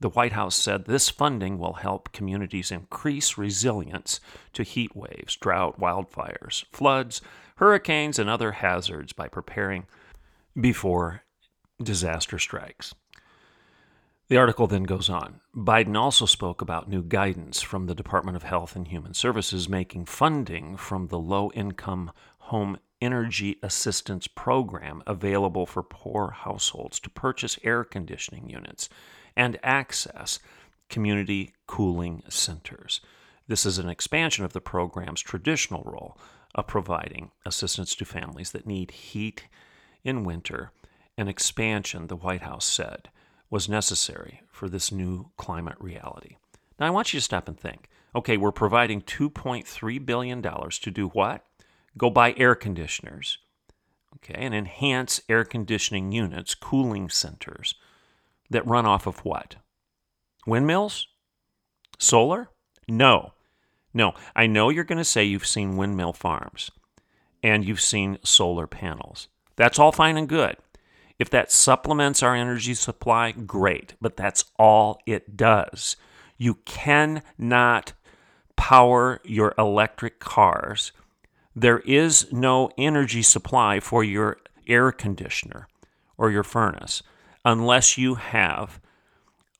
The 0.00 0.08
White 0.08 0.32
House 0.32 0.54
said 0.54 0.84
this 0.84 1.10
funding 1.10 1.58
will 1.58 1.74
help 1.74 2.12
communities 2.12 2.70
increase 2.70 3.36
resilience 3.36 4.20
to 4.54 4.62
heat 4.62 4.96
waves, 4.96 5.36
drought, 5.36 5.78
wildfires, 5.78 6.64
floods, 6.72 7.20
hurricanes, 7.56 8.18
and 8.18 8.30
other 8.30 8.52
hazards 8.52 9.12
by 9.12 9.28
preparing 9.28 9.86
before 10.58 11.22
disaster 11.82 12.38
strikes. 12.38 12.94
The 14.28 14.36
article 14.36 14.66
then 14.66 14.82
goes 14.82 15.08
on. 15.08 15.40
Biden 15.56 15.96
also 15.96 16.26
spoke 16.26 16.60
about 16.60 16.86
new 16.86 17.02
guidance 17.02 17.62
from 17.62 17.86
the 17.86 17.94
Department 17.94 18.36
of 18.36 18.42
Health 18.42 18.76
and 18.76 18.86
Human 18.86 19.14
Services 19.14 19.70
making 19.70 20.04
funding 20.04 20.76
from 20.76 21.08
the 21.08 21.18
Low 21.18 21.50
Income 21.52 22.12
Home 22.40 22.78
Energy 23.00 23.58
Assistance 23.62 24.26
Program 24.26 25.02
available 25.06 25.64
for 25.64 25.82
poor 25.82 26.32
households 26.32 27.00
to 27.00 27.10
purchase 27.10 27.58
air 27.64 27.84
conditioning 27.84 28.50
units 28.50 28.90
and 29.34 29.58
access 29.62 30.40
community 30.90 31.54
cooling 31.66 32.22
centers. 32.28 33.00
This 33.46 33.64
is 33.64 33.78
an 33.78 33.88
expansion 33.88 34.44
of 34.44 34.52
the 34.52 34.60
program's 34.60 35.22
traditional 35.22 35.84
role 35.84 36.18
of 36.54 36.66
providing 36.66 37.30
assistance 37.46 37.94
to 37.94 38.04
families 38.04 38.50
that 38.50 38.66
need 38.66 38.90
heat 38.90 39.44
in 40.04 40.22
winter, 40.24 40.70
an 41.16 41.28
expansion, 41.28 42.08
the 42.08 42.16
White 42.16 42.42
House 42.42 42.66
said, 42.66 43.08
was 43.50 43.68
necessary 43.68 44.42
for 44.50 44.68
this 44.68 44.92
new 44.92 45.30
climate 45.36 45.76
reality. 45.78 46.36
Now, 46.78 46.86
I 46.86 46.90
want 46.90 47.12
you 47.12 47.20
to 47.20 47.24
stop 47.24 47.48
and 47.48 47.58
think 47.58 47.88
okay, 48.14 48.36
we're 48.36 48.50
providing 48.50 49.02
$2.3 49.02 50.06
billion 50.06 50.42
to 50.42 50.90
do 50.90 51.08
what? 51.08 51.44
Go 51.96 52.10
buy 52.10 52.34
air 52.36 52.54
conditioners, 52.54 53.38
okay, 54.16 54.34
and 54.34 54.54
enhance 54.54 55.20
air 55.28 55.44
conditioning 55.44 56.10
units, 56.10 56.54
cooling 56.54 57.10
centers 57.10 57.74
that 58.50 58.66
run 58.66 58.86
off 58.86 59.06
of 59.06 59.24
what? 59.24 59.56
Windmills? 60.46 61.06
Solar? 61.98 62.48
No. 62.88 63.34
No. 63.92 64.14
I 64.34 64.46
know 64.46 64.70
you're 64.70 64.84
going 64.84 64.98
to 64.98 65.04
say 65.04 65.24
you've 65.24 65.46
seen 65.46 65.76
windmill 65.76 66.12
farms 66.12 66.70
and 67.42 67.64
you've 67.64 67.80
seen 67.80 68.18
solar 68.22 68.66
panels. 68.66 69.28
That's 69.56 69.78
all 69.78 69.92
fine 69.92 70.16
and 70.16 70.28
good. 70.28 70.56
If 71.18 71.30
that 71.30 71.50
supplements 71.50 72.22
our 72.22 72.34
energy 72.34 72.74
supply, 72.74 73.32
great, 73.32 73.94
but 74.00 74.16
that's 74.16 74.44
all 74.58 75.00
it 75.04 75.36
does. 75.36 75.96
You 76.36 76.54
cannot 76.64 77.92
power 78.56 79.20
your 79.24 79.54
electric 79.58 80.20
cars. 80.20 80.92
There 81.56 81.80
is 81.80 82.32
no 82.32 82.70
energy 82.78 83.22
supply 83.22 83.80
for 83.80 84.04
your 84.04 84.38
air 84.68 84.92
conditioner 84.92 85.66
or 86.16 86.30
your 86.30 86.44
furnace 86.44 87.02
unless 87.44 87.98
you 87.98 88.14
have 88.16 88.80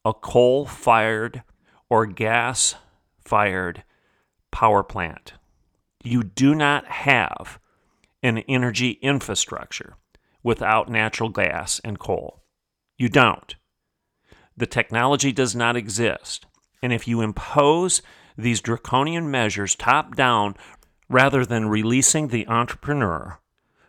a 0.04 0.14
coal 0.14 0.66
fired 0.66 1.42
or 1.88 2.06
gas 2.06 2.76
fired 3.24 3.82
power 4.52 4.84
plant. 4.84 5.32
You 6.04 6.22
do 6.22 6.54
not 6.54 6.86
have 6.86 7.58
an 8.22 8.38
energy 8.48 8.92
infrastructure 9.02 9.94
without 10.48 10.88
natural 10.88 11.28
gas 11.28 11.78
and 11.84 11.98
coal. 11.98 12.42
You 12.96 13.10
don't. 13.10 13.54
The 14.56 14.66
technology 14.66 15.30
does 15.30 15.54
not 15.54 15.76
exist. 15.76 16.46
And 16.82 16.90
if 16.90 17.06
you 17.06 17.20
impose 17.20 18.00
these 18.38 18.62
draconian 18.62 19.30
measures 19.30 19.74
top 19.74 20.16
down 20.16 20.54
rather 21.10 21.44
than 21.44 21.68
releasing 21.68 22.28
the 22.28 22.48
entrepreneur 22.48 23.38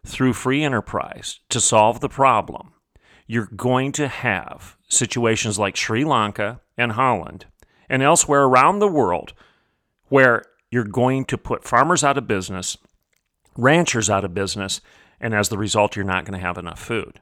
through 0.05 0.33
free 0.33 0.61
enterprise 0.61 1.39
to 1.47 1.61
solve 1.61 2.01
the 2.01 2.09
problem, 2.09 2.73
you're 3.25 3.49
going 3.55 3.93
to 3.93 4.09
have 4.09 4.75
situations 4.89 5.57
like 5.57 5.77
Sri 5.77 6.03
Lanka 6.03 6.59
and 6.77 6.91
Holland 6.91 7.45
and 7.87 8.03
elsewhere 8.03 8.43
around 8.43 8.79
the 8.79 8.87
world 8.89 9.31
where 10.09 10.43
you're 10.69 10.83
going 10.83 11.23
to 11.23 11.37
put 11.37 11.63
farmers 11.63 12.03
out 12.03 12.17
of 12.17 12.27
business, 12.27 12.77
ranchers 13.55 14.09
out 14.09 14.25
of 14.25 14.33
business, 14.33 14.81
and 15.19 15.33
as 15.33 15.49
the 15.49 15.57
result, 15.57 15.95
you're 15.95 16.05
not 16.05 16.25
going 16.25 16.39
to 16.39 16.45
have 16.45 16.57
enough 16.57 16.79
food. 16.79 17.21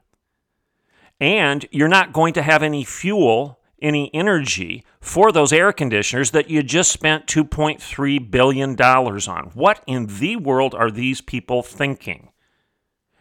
And 1.20 1.66
you're 1.70 1.88
not 1.88 2.12
going 2.12 2.32
to 2.34 2.42
have 2.42 2.62
any 2.62 2.84
fuel, 2.84 3.58
any 3.82 4.12
energy 4.14 4.84
for 5.00 5.32
those 5.32 5.52
air 5.52 5.72
conditioners 5.72 6.30
that 6.30 6.48
you 6.48 6.62
just 6.62 6.92
spent 6.92 7.26
$2.3 7.26 8.30
billion 8.30 8.80
on. 8.80 9.50
What 9.54 9.82
in 9.86 10.06
the 10.06 10.36
world 10.36 10.74
are 10.74 10.90
these 10.90 11.20
people 11.20 11.62
thinking? 11.62 12.30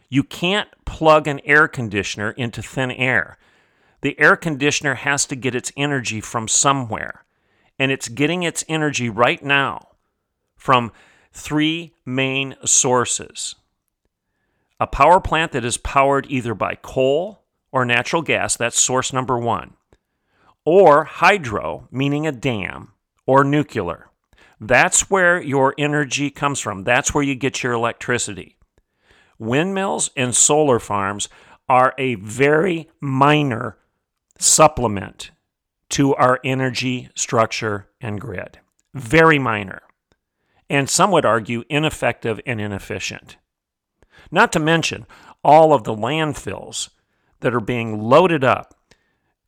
You 0.09 0.23
can't 0.23 0.69
plug 0.85 1.27
an 1.27 1.41
air 1.43 1.67
conditioner 1.67 2.31
into 2.31 2.61
thin 2.61 2.91
air. 2.91 3.37
The 4.01 4.19
air 4.19 4.35
conditioner 4.35 4.95
has 4.95 5.25
to 5.25 5.35
get 5.35 5.55
its 5.55 5.71
energy 5.75 6.21
from 6.21 6.47
somewhere. 6.47 7.25
And 7.79 7.91
it's 7.91 8.07
getting 8.07 8.43
its 8.43 8.63
energy 8.67 9.09
right 9.09 9.43
now 9.43 9.89
from 10.55 10.91
three 11.31 11.93
main 12.05 12.55
sources 12.65 13.55
a 14.79 14.87
power 14.87 15.19
plant 15.19 15.51
that 15.53 15.65
is 15.65 15.77
powered 15.77 16.27
either 16.29 16.53
by 16.53 16.75
coal 16.75 17.43
or 17.71 17.85
natural 17.85 18.21
gas, 18.21 18.55
that's 18.55 18.79
source 18.79 19.11
number 19.11 19.37
one, 19.37 19.73
or 20.65 21.03
hydro, 21.05 21.87
meaning 21.91 22.27
a 22.27 22.31
dam, 22.31 22.93
or 23.25 23.43
nuclear. 23.43 24.09
That's 24.59 25.09
where 25.09 25.41
your 25.41 25.75
energy 25.77 26.29
comes 26.29 26.59
from. 26.59 26.83
That's 26.83 27.13
where 27.13 27.23
you 27.23 27.35
get 27.35 27.61
your 27.61 27.73
electricity. 27.73 28.57
Windmills 29.39 30.09
and 30.15 30.35
solar 30.35 30.79
farms 30.79 31.29
are 31.69 31.93
a 31.97 32.15
very 32.15 32.89
minor 32.99 33.77
supplement 34.39 35.31
to 35.89 36.15
our 36.15 36.39
energy 36.43 37.09
structure 37.15 37.87
and 38.01 38.19
grid. 38.19 38.59
Very 38.93 39.37
minor. 39.37 39.81
And 40.69 40.89
some 40.89 41.11
would 41.11 41.25
argue 41.25 41.63
ineffective 41.69 42.41
and 42.45 42.59
inefficient. 42.59 43.37
Not 44.31 44.51
to 44.53 44.59
mention 44.59 45.05
all 45.43 45.73
of 45.73 45.83
the 45.83 45.95
landfills 45.95 46.89
that 47.39 47.53
are 47.53 47.59
being 47.59 48.01
loaded 48.01 48.43
up 48.43 48.73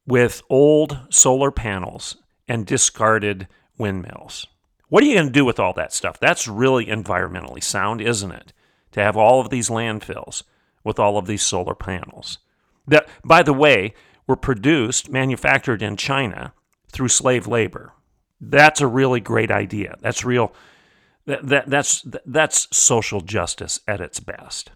with 0.06 0.42
old 0.50 1.00
solar 1.10 1.52
panels 1.52 2.18
and 2.48 2.66
discarded 2.66 3.48
windmills. 3.78 4.48
What 4.90 5.04
are 5.04 5.06
you 5.06 5.16
going 5.16 5.28
to 5.28 5.32
do 5.32 5.46
with 5.46 5.60
all 5.60 5.74
that 5.74 5.94
stuff? 5.94 6.20
That's 6.20 6.48
really 6.48 6.88
environmentally 6.88 7.64
sound, 7.64 8.02
isn't 8.02 8.32
it? 8.32 8.54
To 8.94 9.04
have 9.04 9.16
all 9.16 9.40
of 9.40 9.50
these 9.50 9.70
landfills 9.70 10.44
with 10.84 10.98
all 10.98 11.18
of 11.18 11.28
these 11.28 11.44
solar 11.44 11.76
panels. 11.76 12.40
That, 12.88 13.08
by 13.24 13.44
the 13.44 13.54
way, 13.54 13.94
were 14.26 14.36
produced, 14.36 15.10
manufactured 15.10 15.84
in 15.84 15.96
China 15.96 16.54
through 16.92 17.10
slave 17.10 17.46
labor. 17.46 17.94
That's 18.42 18.82
a 18.82 18.88
really 18.88 19.20
great 19.20 19.52
idea. 19.52 19.98
That's 20.02 20.26
real. 20.26 20.54
That, 21.26 21.48
that, 21.48 21.70
that's, 21.70 22.06
that's 22.26 22.68
social 22.76 23.22
justice 23.22 23.80
at 23.88 24.02
its 24.02 24.20
best. 24.20 24.72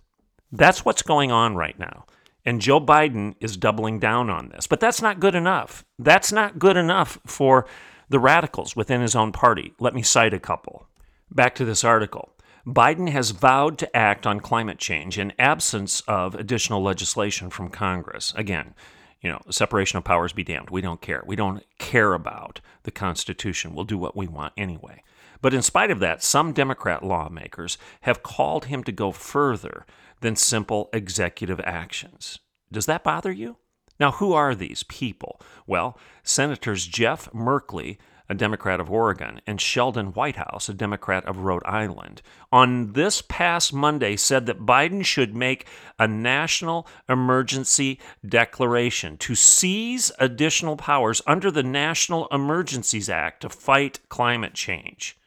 That's 0.52 0.86
what's 0.86 1.02
going 1.02 1.32
on 1.32 1.56
right 1.56 1.78
now. 1.80 2.06
And 2.46 2.62
Joe 2.62 2.80
Biden 2.80 3.36
is 3.40 3.58
doubling 3.58 4.00
down 4.00 4.30
on 4.30 4.50
this. 4.50 4.68
But 4.68 4.80
that's 4.80 5.02
not 5.02 5.20
good 5.20 5.36
enough. 5.36 5.86
That's 5.98 6.32
not 6.32 6.60
good 6.60 6.78
enough 6.78 7.18
for 7.26 7.66
the 8.10 8.20
radicals 8.20 8.76
within 8.76 9.02
his 9.02 9.16
own 9.16 9.32
party. 9.32 9.74
Let 9.80 9.96
me 9.96 10.04
cite 10.04 10.34
a 10.34 10.40
couple. 10.40 10.88
Back 11.32 11.56
to 11.56 11.66
this 11.66 11.84
article. 11.84 12.34
Biden 12.68 13.10
has 13.10 13.32
vowed 13.32 13.78
to 13.80 13.96
act 13.96 14.26
on 14.26 14.40
climate 14.40 14.78
change 14.78 15.18
in 15.18 15.34
absence 15.38 16.02
of 16.02 16.36
additional 16.36 16.82
legislation 16.82 17.50
from 17.50 17.70
Congress. 17.70 18.34
Again, 18.38 18.74
you 19.22 19.30
know, 19.30 19.42
separation 19.50 19.98
of 19.98 20.04
powers 20.04 20.34
be 20.34 20.44
damned. 20.44 20.70
We 20.70 20.82
don't 20.82 21.02
care. 21.02 21.24
We 21.26 21.36
don't 21.36 21.64
care 21.78 22.14
about 22.14 22.62
the 22.84 22.92
Constitution. 22.92 23.74
We'll 23.74 23.86
do 23.86 23.98
what 23.98 24.16
we 24.16 24.28
want 24.28 24.54
anyway. 24.56 25.02
But 25.44 25.54
in 25.54 25.62
spite 25.62 25.92
of 25.92 26.00
that, 26.00 26.24
some 26.24 26.54
Democrat 26.54 27.04
lawmakers 27.04 27.78
have 28.04 28.24
called 28.24 28.66
him 28.66 28.82
to 28.86 28.94
go 28.94 29.12
further 29.12 29.86
than 30.22 30.38
simple 30.38 30.89
executive 30.94 31.60
actions. 31.65 32.39
Does 32.72 32.86
that 32.86 33.04
bother 33.04 33.30
you? 33.30 33.58
Now, 34.00 34.12
who 34.12 34.32
are 34.32 34.56
these 34.56 34.84
people? 34.84 35.41
Well, 35.67 36.00
Senators 36.24 36.88
Jeff 36.88 37.30
Merkley, 37.34 37.98
a 38.30 38.34
Democrat 38.34 38.80
of 38.80 38.89
Oregon, 38.89 39.41
and 39.46 39.60
Sheldon 39.60 40.13
Whitehouse, 40.13 40.70
a 40.70 40.74
Democrat 40.74 41.26
of 41.26 41.39
Rhode 41.39 41.65
Island, 41.65 42.22
on 42.50 42.94
this 42.94 43.22
past 43.22 43.74
Monday 43.74 44.15
said 44.15 44.46
that 44.46 44.65
Biden 44.65 45.04
should 45.04 45.36
make 45.36 45.67
a 46.00 46.08
national 46.08 46.88
emergency 47.10 48.00
declaration 48.26 49.17
to 49.17 49.36
seize 49.36 50.10
additional 50.20 50.78
powers 50.78 51.22
under 51.28 51.52
the 51.52 51.63
National 51.63 52.30
Emergencies 52.32 53.10
Act 53.10 53.41
to 53.41 53.50
fight 53.50 54.00
climate 54.08 54.54
change. 54.54 55.17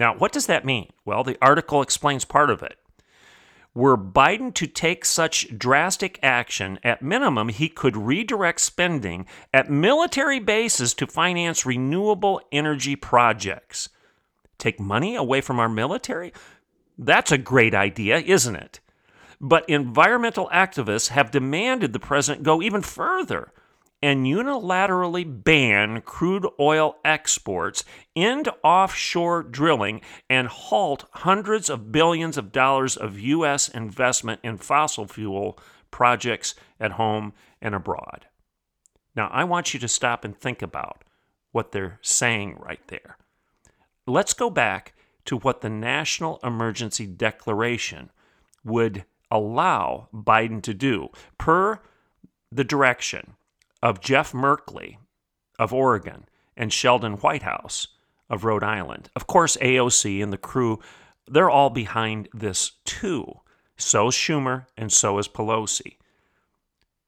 Now, 0.00 0.14
what 0.14 0.32
does 0.32 0.46
that 0.46 0.64
mean? 0.64 0.88
Well, 1.04 1.22
the 1.22 1.36
article 1.42 1.82
explains 1.82 2.24
part 2.24 2.48
of 2.48 2.62
it. 2.62 2.78
Were 3.74 3.98
Biden 3.98 4.54
to 4.54 4.66
take 4.66 5.04
such 5.04 5.58
drastic 5.58 6.18
action, 6.22 6.78
at 6.82 7.02
minimum, 7.02 7.50
he 7.50 7.68
could 7.68 7.98
redirect 7.98 8.62
spending 8.62 9.26
at 9.52 9.70
military 9.70 10.40
bases 10.40 10.94
to 10.94 11.06
finance 11.06 11.66
renewable 11.66 12.40
energy 12.50 12.96
projects. 12.96 13.90
Take 14.56 14.80
money 14.80 15.16
away 15.16 15.42
from 15.42 15.60
our 15.60 15.68
military? 15.68 16.32
That's 16.96 17.30
a 17.30 17.36
great 17.38 17.74
idea, 17.74 18.20
isn't 18.20 18.56
it? 18.56 18.80
But 19.38 19.68
environmental 19.68 20.48
activists 20.50 21.08
have 21.08 21.30
demanded 21.30 21.92
the 21.92 22.00
president 22.00 22.42
go 22.42 22.62
even 22.62 22.80
further 22.80 23.52
and 24.02 24.26
unilaterally 24.26 25.44
ban 25.44 26.00
crude 26.02 26.46
oil 26.58 26.96
exports 27.04 27.84
end 28.16 28.48
offshore 28.64 29.42
drilling 29.42 30.00
and 30.28 30.48
halt 30.48 31.04
hundreds 31.12 31.68
of 31.68 31.92
billions 31.92 32.36
of 32.38 32.52
dollars 32.52 32.96
of 32.96 33.18
U.S. 33.18 33.68
investment 33.68 34.40
in 34.42 34.56
fossil 34.56 35.06
fuel 35.06 35.58
projects 35.90 36.54
at 36.78 36.92
home 36.92 37.32
and 37.60 37.74
abroad. 37.74 38.26
Now, 39.14 39.28
I 39.32 39.44
want 39.44 39.74
you 39.74 39.80
to 39.80 39.88
stop 39.88 40.24
and 40.24 40.36
think 40.36 40.62
about 40.62 41.04
what 41.52 41.72
they're 41.72 41.98
saying 42.00 42.56
right 42.58 42.86
there. 42.88 43.18
Let's 44.06 44.34
go 44.34 44.50
back 44.50 44.94
to 45.26 45.36
what 45.36 45.60
the 45.60 45.68
National 45.68 46.38
Emergency 46.42 47.06
Declaration 47.06 48.10
would 48.64 49.04
allow 49.30 50.08
Biden 50.12 50.62
to 50.62 50.74
do 50.74 51.08
per 51.38 51.80
the 52.50 52.64
direction 52.64 53.34
of 53.82 54.00
Jeff 54.00 54.32
Merkley 54.32 54.96
of 55.58 55.72
Oregon 55.72 56.26
and 56.56 56.72
Sheldon 56.72 57.14
Whitehouse 57.14 57.88
of 58.28 58.44
Rhode 58.44 58.64
Island. 58.64 59.10
Of 59.16 59.26
course, 59.26 59.56
AOC 59.58 60.22
and 60.22 60.32
the 60.32 60.38
crew, 60.38 60.78
they're 61.26 61.50
all 61.50 61.70
behind 61.70 62.28
this 62.32 62.72
too. 62.84 63.40
So 63.76 64.08
is 64.08 64.14
Schumer 64.14 64.66
and 64.76 64.92
so 64.92 65.18
is 65.18 65.28
Pelosi. 65.28 65.96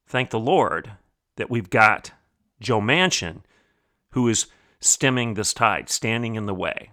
Thank 0.06 0.30
the 0.30 0.40
Lord 0.40 0.92
that 1.36 1.50
we've 1.50 1.70
got 1.70 2.12
Joe 2.60 2.80
Manchin 2.80 3.42
who 4.12 4.28
is 4.28 4.46
stemming 4.80 5.34
this 5.34 5.52
tide, 5.52 5.88
standing 5.88 6.34
in 6.34 6.46
the 6.46 6.54
way. 6.54 6.90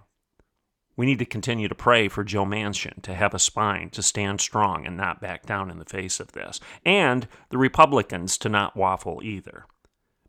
We 1.00 1.06
need 1.06 1.20
to 1.20 1.26
continue 1.26 1.70
to 1.70 1.76
pray 1.76 2.10
for 2.10 2.26
Joe 2.26 2.44
Manchin 2.44 3.02
to 3.04 3.16
have 3.16 3.34
a 3.34 3.40
spine, 3.40 3.90
to 3.92 4.04
stand 4.04 4.42
strong 4.42 4.86
and 4.86 4.98
not 4.98 5.22
back 5.22 5.46
down 5.46 5.72
in 5.72 5.80
the 5.80 5.86
face 5.86 6.20
of 6.20 6.34
this, 6.34 6.60
and 6.84 7.26
the 7.52 7.58
Republicans 7.58 8.38
to 8.40 8.50
not 8.50 8.76
waffle 8.76 9.22
either. 9.24 9.66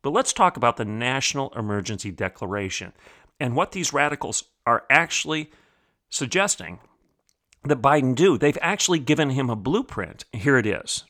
But 0.00 0.12
let's 0.12 0.32
talk 0.32 0.56
about 0.56 0.76
the 0.76 0.84
National 0.84 1.50
Emergency 1.56 2.12
Declaration 2.12 2.92
and 3.40 3.56
what 3.56 3.72
these 3.72 3.92
radicals 3.92 4.44
are 4.64 4.84
actually 4.88 5.50
suggesting 6.08 6.78
that 7.64 7.82
Biden 7.82 8.14
do. 8.14 8.38
They've 8.38 8.56
actually 8.62 9.00
given 9.00 9.30
him 9.30 9.50
a 9.50 9.56
blueprint. 9.56 10.24
Here 10.32 10.56
it 10.56 10.66
is. 10.66 11.02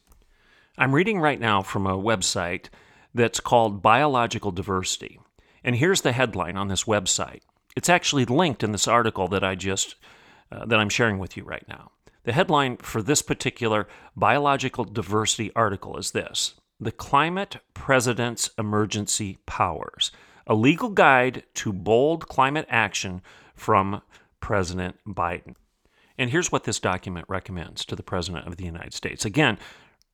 I'm 0.79 0.95
reading 0.95 1.21
right 1.21 1.39
now 1.39 1.61
from 1.61 1.87
a 1.87 1.99
website 1.99 2.71
that's 3.13 3.41
called 3.41 3.83
Biological 3.83 4.53
Diversity. 4.53 5.21
And 5.63 5.77
here's 5.77 6.01
the 6.01 6.13
headline 6.13 6.57
on 6.57 6.69
this 6.69 6.85
website. 6.85 7.43
It's 7.77 7.89
actually 7.89 8.25
linked 8.25 8.63
in 8.63 8.73
this 8.73 8.89
article 8.89 9.29
that 9.29 9.45
I 9.45 9.55
just 9.55 9.97
uh, 10.53 10.67
that 10.67 10.79
I'm 10.79 10.89
sharing 10.89 11.19
with 11.19 11.37
you 11.37 11.45
right 11.45 11.65
now. 11.69 11.93
The 12.25 12.33
headline 12.33 12.77
for 12.79 13.03
this 13.03 13.23
particular 13.23 13.89
biological 14.17 14.85
diversity 14.85 15.51
article 15.55 15.97
is 15.97 16.11
this 16.11 16.55
the 16.79 16.93
Climate 16.93 17.59
President's 17.75 18.51
Emergency 18.59 19.39
Powers, 19.47 20.11
a 20.47 20.55
legal 20.55 20.89
guide 20.89 21.45
to 21.55 21.73
bold 21.73 22.27
climate 22.29 22.67
action 22.69 23.23
from 23.55 24.03
President 24.41 24.97
Biden. 25.07 25.55
And 26.19 26.31
here's 26.31 26.51
what 26.51 26.65
this 26.65 26.81
document 26.81 27.27
recommends 27.29 27.85
to 27.87 27.97
the 27.97 28.03
President 28.03 28.47
of 28.47 28.57
the 28.57 28.65
United 28.65 28.95
States. 28.95 29.25
Again, 29.25 29.59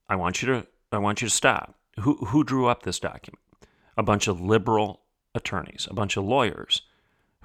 I 0.09 0.17
want 0.17 0.43
you 0.43 0.49
to 0.49 0.67
I 0.93 0.99
want 0.99 1.23
you 1.23 1.29
to 1.29 1.35
stop. 1.35 1.75
Who 2.01 2.17
who 2.27 2.45
drew 2.45 2.67
up 2.67 2.83
this 2.83 3.01
document? 3.01 3.41
A 3.97 4.03
bunch 4.03 4.29
of 4.29 4.41
liberal 4.41 5.01
attorneys, 5.35 5.89
a 5.91 5.95
bunch 5.95 6.17
of 6.17 6.25
lawyers 6.25 6.83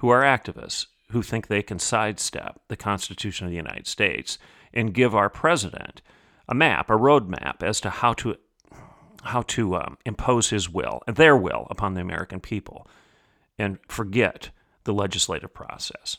who 0.02 0.08
are 0.08 0.22
activists 0.22 0.86
who 1.12 1.22
think 1.22 1.46
they 1.46 1.62
can 1.62 1.78
sidestep 1.78 2.60
the 2.66 2.76
Constitution 2.76 3.46
of 3.46 3.50
the 3.50 3.56
United 3.56 3.86
States 3.86 4.36
and 4.74 4.92
give 4.92 5.14
our 5.14 5.30
president 5.30 6.02
a 6.48 6.54
map, 6.54 6.90
a 6.90 6.94
roadmap 6.94 7.62
as 7.62 7.80
to 7.80 7.88
how 7.88 8.12
to 8.12 8.36
how 9.22 9.42
to 9.42 9.76
um, 9.76 9.96
impose 10.04 10.50
his 10.50 10.68
will, 10.68 11.00
and 11.06 11.14
their 11.14 11.36
will, 11.36 11.68
upon 11.70 11.94
the 11.94 12.00
American 12.00 12.40
people. 12.40 12.88
and 13.56 13.78
forget 13.86 14.50
the 14.82 14.92
legislative 14.92 15.54
process. 15.54 16.16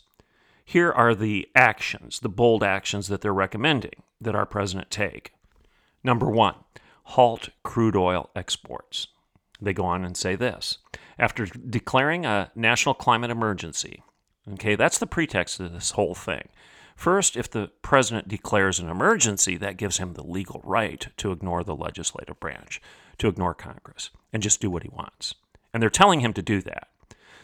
Here 0.63 0.89
are 0.89 1.13
the 1.13 1.50
actions, 1.54 2.22
the 2.22 2.30
bold 2.30 2.63
actions 2.63 3.10
that 3.10 3.19
they're 3.19 3.34
recommending 3.34 4.04
that 4.22 4.34
our 4.36 4.46
president 4.46 4.89
take. 4.91 5.34
Number 6.06 6.30
one, 6.30 6.56
halt 7.04 7.50
crude 7.63 7.98
oil 7.98 8.30
exports. 8.34 9.08
They 9.62 9.74
go 9.74 9.84
on 9.84 10.06
and 10.06 10.15
say 10.15 10.38
this 10.38 10.78
after 11.19 11.45
declaring 11.45 12.26
a 12.26 12.52
national 12.56 12.95
climate 12.95 13.32
emergency, 13.32 14.04
okay, 14.54 14.76
that's 14.76 14.97
the 14.97 15.08
pretext 15.08 15.60
of 15.60 15.71
this 15.71 15.91
whole 15.91 16.15
thing. 16.15 16.49
First, 16.95 17.36
if 17.36 17.49
the 17.49 17.71
president 17.82 18.28
declares 18.28 18.80
an 18.80 18.89
emergency, 18.89 19.58
that 19.58 19.78
gives 19.78 19.97
him 19.97 20.13
the 20.13 20.23
legal 20.23 20.62
right 20.63 21.08
to 21.17 21.32
ignore 21.32 21.63
the 21.63 21.76
legislative 21.76 22.39
branch, 22.39 22.82
to 23.17 23.28
ignore 23.28 23.54
Congress, 23.54 24.10
and 24.32 24.43
just 24.43 24.62
do 24.62 24.69
what 24.69 24.84
he 24.84 24.89
wants. 24.89 25.36
And 25.73 25.82
they're 25.82 25.89
telling 25.89 26.19
him 26.19 26.34
to 26.34 26.41
do 26.41 26.62
that. 26.62 26.89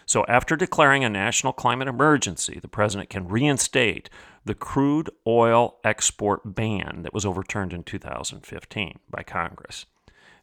So, 0.06 0.26
after 0.28 0.56
declaring 0.56 1.04
a 1.04 1.10
national 1.10 1.54
climate 1.54 1.88
emergency, 1.88 2.60
the 2.60 2.68
president 2.68 3.10
can 3.12 3.28
reinstate 3.28 4.10
the 4.44 4.56
crude 4.56 5.10
oil 5.28 5.78
export 5.84 6.56
ban 6.56 7.02
that 7.04 7.14
was 7.14 7.26
overturned 7.26 7.74
in 7.74 7.84
2015 7.84 9.00
by 9.10 9.22
Congress. 9.22 9.86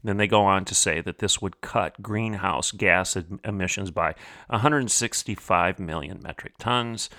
Then 0.07 0.19
they 0.19 0.29
go 0.29 0.45
on 0.45 0.65
to 0.67 0.75
say 0.75 1.01
that 1.01 1.19
this 1.19 1.43
would 1.43 1.61
cut 1.61 2.01
greenhouse 2.01 2.71
gas 2.71 3.17
emissions 3.45 3.91
by 3.91 4.15
165 4.47 5.81
million 5.81 6.21
metric 6.23 6.53
tons 6.59 7.11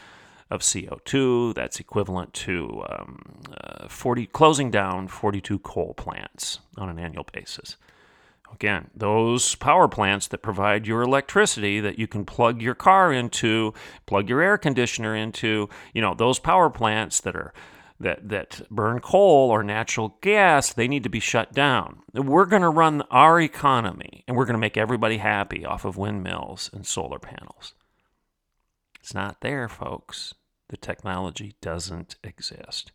of 0.49 0.61
CO2. 0.61 1.53
That's 1.53 1.81
equivalent 1.81 2.33
to 2.33 2.85
um, 2.89 3.41
uh, 3.59 3.89
40, 3.89 4.27
closing 4.27 4.71
down 4.71 5.09
42 5.09 5.59
coal 5.59 5.95
plants 5.95 6.59
on 6.77 6.87
an 6.87 6.97
annual 6.97 7.25
basis. 7.33 7.75
Again, 8.53 8.89
those 8.95 9.55
power 9.55 9.89
plants 9.89 10.27
that 10.27 10.37
provide 10.37 10.87
your 10.87 11.01
electricity 11.01 11.81
that 11.81 11.99
you 11.99 12.07
can 12.07 12.23
plug 12.23 12.61
your 12.61 12.75
car 12.75 13.11
into, 13.11 13.73
plug 14.05 14.29
your 14.29 14.41
air 14.41 14.57
conditioner 14.57 15.13
into, 15.13 15.67
you 15.93 16.01
know, 16.01 16.13
those 16.13 16.39
power 16.39 16.69
plants 16.69 17.19
that 17.19 17.35
are 17.35 17.53
that 17.99 18.29
that 18.29 18.61
burn 18.69 18.99
coal 18.99 19.49
or 19.49 19.63
natural 19.63 20.17
gas, 20.21 20.71
they 20.73 20.87
need 20.87 21.03
to 21.03 21.09
be 21.09 21.19
shut 21.19 21.53
down. 21.53 22.03
We're 22.13 22.45
going 22.45 22.61
to 22.61 22.69
run 22.69 23.01
our 23.09 23.39
economy 23.41 24.23
and 24.27 24.37
we're 24.37 24.45
going 24.45 24.53
to 24.53 24.59
make 24.59 24.77
everybody 24.77 25.17
happy 25.17 25.65
off 25.65 25.85
of 25.85 25.97
windmills 25.97 26.69
and 26.73 26.85
solar 26.85 27.19
panels. 27.19 27.73
It's 28.99 29.13
not 29.13 29.41
there, 29.41 29.67
folks. 29.67 30.33
The 30.69 30.77
technology 30.77 31.55
doesn't 31.61 32.17
exist. 32.23 32.91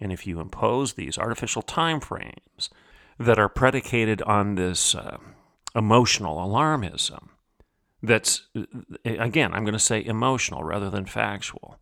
And 0.00 0.12
if 0.12 0.26
you 0.26 0.40
impose 0.40 0.94
these 0.94 1.18
artificial 1.18 1.62
time 1.62 2.00
frames, 2.00 2.70
that 3.20 3.38
are 3.38 3.50
predicated 3.50 4.22
on 4.22 4.54
this 4.54 4.94
uh, 4.94 5.18
emotional 5.76 6.38
alarmism. 6.38 7.28
That's, 8.02 8.46
uh, 8.56 8.62
again, 9.04 9.52
I'm 9.52 9.64
going 9.64 9.74
to 9.74 9.78
say 9.78 10.02
emotional 10.02 10.64
rather 10.64 10.88
than 10.88 11.04
factual. 11.04 11.78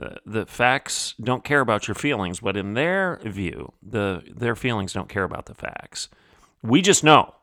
Uh, 0.00 0.14
the 0.24 0.46
facts 0.46 1.14
don't 1.20 1.42
care 1.42 1.60
about 1.60 1.88
your 1.88 1.94
feelings, 1.94 2.40
but 2.40 2.56
in 2.56 2.74
their 2.74 3.18
view, 3.24 3.72
the 3.82 4.22
their 4.32 4.54
feelings 4.54 4.92
don't 4.92 5.08
care 5.08 5.24
about 5.24 5.46
the 5.46 5.54
facts. 5.54 6.08
We 6.62 6.82
just 6.82 7.02
know 7.02 7.34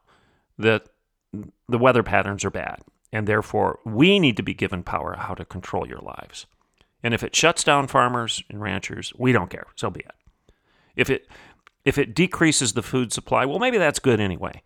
that 0.57 0.87
the 1.67 1.77
weather 1.77 2.03
patterns 2.03 2.45
are 2.45 2.49
bad, 2.49 2.79
and 3.11 3.27
therefore 3.27 3.79
we 3.85 4.19
need 4.19 4.37
to 4.37 4.43
be 4.43 4.53
given 4.53 4.83
power 4.83 5.17
how 5.17 5.33
to 5.33 5.43
control 5.43 5.87
your 5.87 5.99
lives. 5.99 6.45
And 7.03 7.13
if 7.13 7.23
it 7.23 7.35
shuts 7.35 7.63
down 7.63 7.87
farmers 7.87 8.41
and 8.49 8.61
ranchers, 8.61 9.11
we 9.17 9.31
don't 9.31 9.49
care. 9.49 9.67
So 9.75 9.89
be 9.89 9.99
it. 9.99 10.15
If 10.95 11.09
it 11.09 11.27
if 11.83 11.97
it 11.97 12.15
decreases 12.15 12.73
the 12.73 12.81
food 12.81 13.13
supply, 13.13 13.45
well, 13.45 13.59
maybe 13.59 13.77
that's 13.77 13.99
good 13.99 14.19
anyway. 14.19 14.61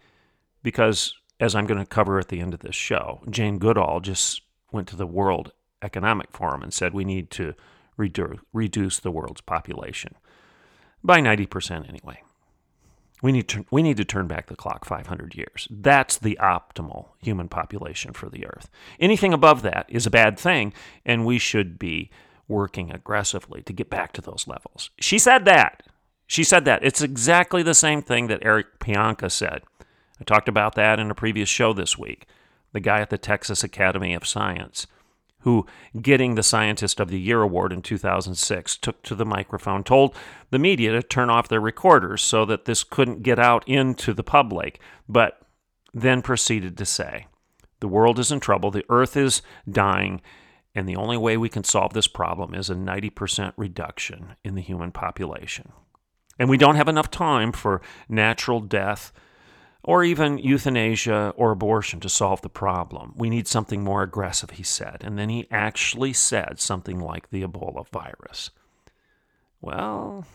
Because, 0.62 1.13
as 1.39 1.56
I'm 1.56 1.65
going 1.65 1.80
to 1.80 1.86
cover 1.86 2.19
at 2.19 2.30
the 2.30 2.39
end 2.39 2.54
of 2.54 2.60
this 2.62 2.75
show, 2.75 3.21
Jane 3.30 3.60
Goodall 3.60 3.99
just 3.99 4.41
went 4.71 4.88
to 4.89 4.95
the 4.95 5.08
World 5.08 5.52
Economic 5.82 6.32
Forum 6.32 6.62
and 6.62 6.73
said 6.73 6.93
we 6.93 7.06
need 7.06 7.30
to 7.32 7.56
redu- 7.99 8.39
reduce 8.53 8.99
the 8.99 9.12
world's 9.12 9.41
population 9.41 10.15
by 11.03 11.19
90% 11.19 11.88
anyway. 11.88 12.23
We 13.21 13.33
need, 13.33 13.49
to, 13.49 13.65
we 13.69 13.83
need 13.83 13.97
to 13.97 14.05
turn 14.05 14.27
back 14.27 14.47
the 14.47 14.55
clock 14.55 14.85
500 14.85 15.35
years. 15.35 15.67
That's 15.69 16.17
the 16.17 16.38
optimal 16.41 17.09
human 17.21 17.49
population 17.49 18.13
for 18.13 18.29
the 18.29 18.45
Earth. 18.45 18.69
Anything 18.97 19.33
above 19.33 19.62
that 19.63 19.85
is 19.89 20.05
a 20.05 20.12
bad 20.12 20.39
thing, 20.39 20.73
and 21.05 21.25
we 21.25 21.38
should 21.38 21.77
be 21.77 22.09
working 22.47 22.91
aggressively 22.91 23.62
to 23.63 23.73
get 23.73 23.89
back 23.89 24.13
to 24.13 24.21
those 24.21 24.45
levels. 24.47 24.89
She 24.99 25.19
said 25.19 25.43
that. 25.45 25.83
She 26.27 26.45
said 26.45 26.63
that. 26.65 26.83
It's 26.83 27.01
exactly 27.01 27.62
the 27.62 27.73
same 27.73 28.01
thing 28.01 28.27
that 28.27 28.39
Eric 28.41 28.79
Pianka 28.79 29.29
said. 29.29 29.63
I 30.19 30.23
talked 30.23 30.47
about 30.47 30.75
that 30.75 30.99
in 30.99 31.12
a 31.12 31.15
previous 31.15 31.49
show 31.49 31.73
this 31.73 31.97
week. 31.97 32.25
The 32.71 32.79
guy 32.79 33.01
at 33.01 33.09
the 33.09 33.17
Texas 33.17 33.63
Academy 33.63 34.13
of 34.13 34.27
Science, 34.27 34.88
who, 35.41 35.65
getting 36.02 36.36
the 36.36 36.43
Scientist 36.43 36.99
of 36.99 37.10
the 37.10 37.19
Year 37.19 37.41
award 37.41 37.71
in 37.71 37.82
2006, 37.82 38.78
took 38.78 39.02
to 39.04 39.15
the 39.15 39.25
microphone, 39.25 39.84
told 39.84 40.15
the 40.49 40.60
media 40.60 40.91
to 40.91 41.02
turn 41.02 41.30
off 41.30 41.47
their 41.47 41.62
recorders 41.62 42.21
so 42.21 42.45
that 42.45 42.65
this 42.65 42.84
couldn't 42.84 43.23
get 43.23 43.39
out 43.39 43.67
into 43.67 44.13
the 44.13 44.23
public, 44.23 44.80
but 45.08 45.41
then 45.93 46.21
proceeded 46.21 46.78
to 46.78 46.86
say, 46.86 47.28
The 47.80 47.88
world 47.88 48.19
is 48.19 48.32
in 48.32 48.39
trouble, 48.39 48.71
the 48.71 48.86
earth 48.89 49.15
is 49.15 49.41
dying, 49.69 50.21
and 50.75 50.88
the 50.88 50.97
only 50.97 51.17
way 51.17 51.38
we 51.38 51.49
can 51.49 51.63
solve 51.63 51.93
this 51.93 52.08
problem 52.08 52.54
is 52.54 52.69
a 52.69 52.75
90% 52.75 53.54
reduction 53.58 54.36
in 54.43 54.56
the 54.56 54.62
human 54.62 54.91
population. 54.91 55.71
And 56.38 56.49
we 56.49 56.58
don't 56.58 56.75
have 56.75 56.88
enough 56.88 57.12
time 57.12 57.52
for 57.52 57.82
natural 58.08 58.62
death 58.62 59.12
or 59.83 60.03
even 60.03 60.37
euthanasia 60.37 61.33
or 61.37 61.51
abortion 61.51 61.99
to 62.01 62.09
solve 62.09 62.41
the 62.41 62.49
problem. 62.49 63.13
We 63.15 63.29
need 63.29 63.47
something 63.47 63.83
more 63.83 64.03
aggressive, 64.03 64.51
he 64.51 64.63
said. 64.63 64.97
And 65.01 65.17
then 65.17 65.29
he 65.29 65.47
actually 65.49 66.13
said 66.13 66.59
something 66.59 66.99
like 66.99 67.29
the 67.29 67.43
Ebola 67.43 67.87
virus. 67.87 68.51
Well, 69.61 70.25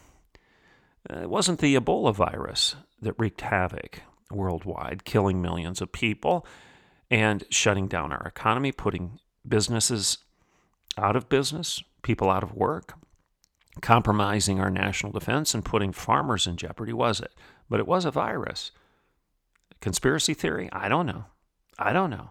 uh, 1.11 1.21
it 1.21 1.31
wasn't 1.31 1.61
the 1.61 1.77
Ebola 1.77 2.15
virus 2.15 2.77
that 3.03 3.15
wreaked 3.19 3.43
havoc 3.43 4.03
worldwide, 4.31 5.05
killing 5.05 5.43
millions 5.43 5.81
of 5.81 5.93
people 5.93 6.47
and 7.11 7.45
shutting 7.51 7.87
down 7.87 8.13
our 8.13 8.27
economy, 8.27 8.73
putting 8.73 9.19
businesses 9.47 10.19
out 10.97 11.17
of 11.17 11.29
business, 11.29 11.83
people 12.03 12.31
out 12.31 12.43
of 12.43 12.55
work 12.55 12.95
compromising 13.81 14.61
our 14.61 14.71
national 14.71 15.13
defense 15.13 15.55
and 15.55 15.65
putting 15.65 15.93
farmers 15.93 16.47
in 16.47 16.57
jeopardy, 16.57 16.93
was 16.93 17.21
it? 17.21 17.33
But 17.69 17.81
it 17.81 17.87
was 17.87 18.05
a 18.05 18.11
virus. 18.11 18.71
Conspiracy 19.85 20.33
theory? 20.33 20.71
I 20.73 20.89
don't 20.89 21.05
know. 21.05 21.27
I 21.79 21.93
don't 21.93 22.09
know. 22.09 22.31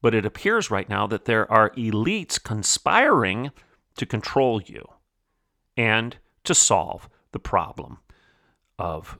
But 0.00 0.14
it 0.14 0.24
appears 0.24 0.70
right 0.70 0.88
now 0.88 1.04
that 1.08 1.24
there 1.24 1.50
are 1.50 1.70
elites 1.70 2.40
conspiring 2.40 3.50
to 3.96 4.06
control 4.06 4.62
you 4.62 4.88
and 5.76 6.16
to 6.44 6.54
solve 6.54 7.08
the 7.32 7.40
problem 7.40 7.98
of 8.78 9.18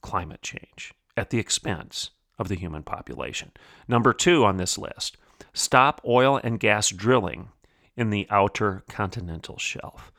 climate 0.00 0.42
change 0.42 0.94
at 1.16 1.30
the 1.30 1.40
expense 1.40 2.10
of 2.38 2.46
the 2.46 2.54
human 2.54 2.84
population. 2.84 3.50
Number 3.88 4.12
two 4.12 4.44
on 4.44 4.58
this 4.58 4.78
list 4.78 5.16
stop 5.52 6.00
oil 6.06 6.40
and 6.44 6.60
gas 6.60 6.88
drilling 6.90 7.48
in 7.96 8.10
the 8.10 8.28
outer 8.30 8.84
continental 8.88 9.58
shelf. 9.58 10.12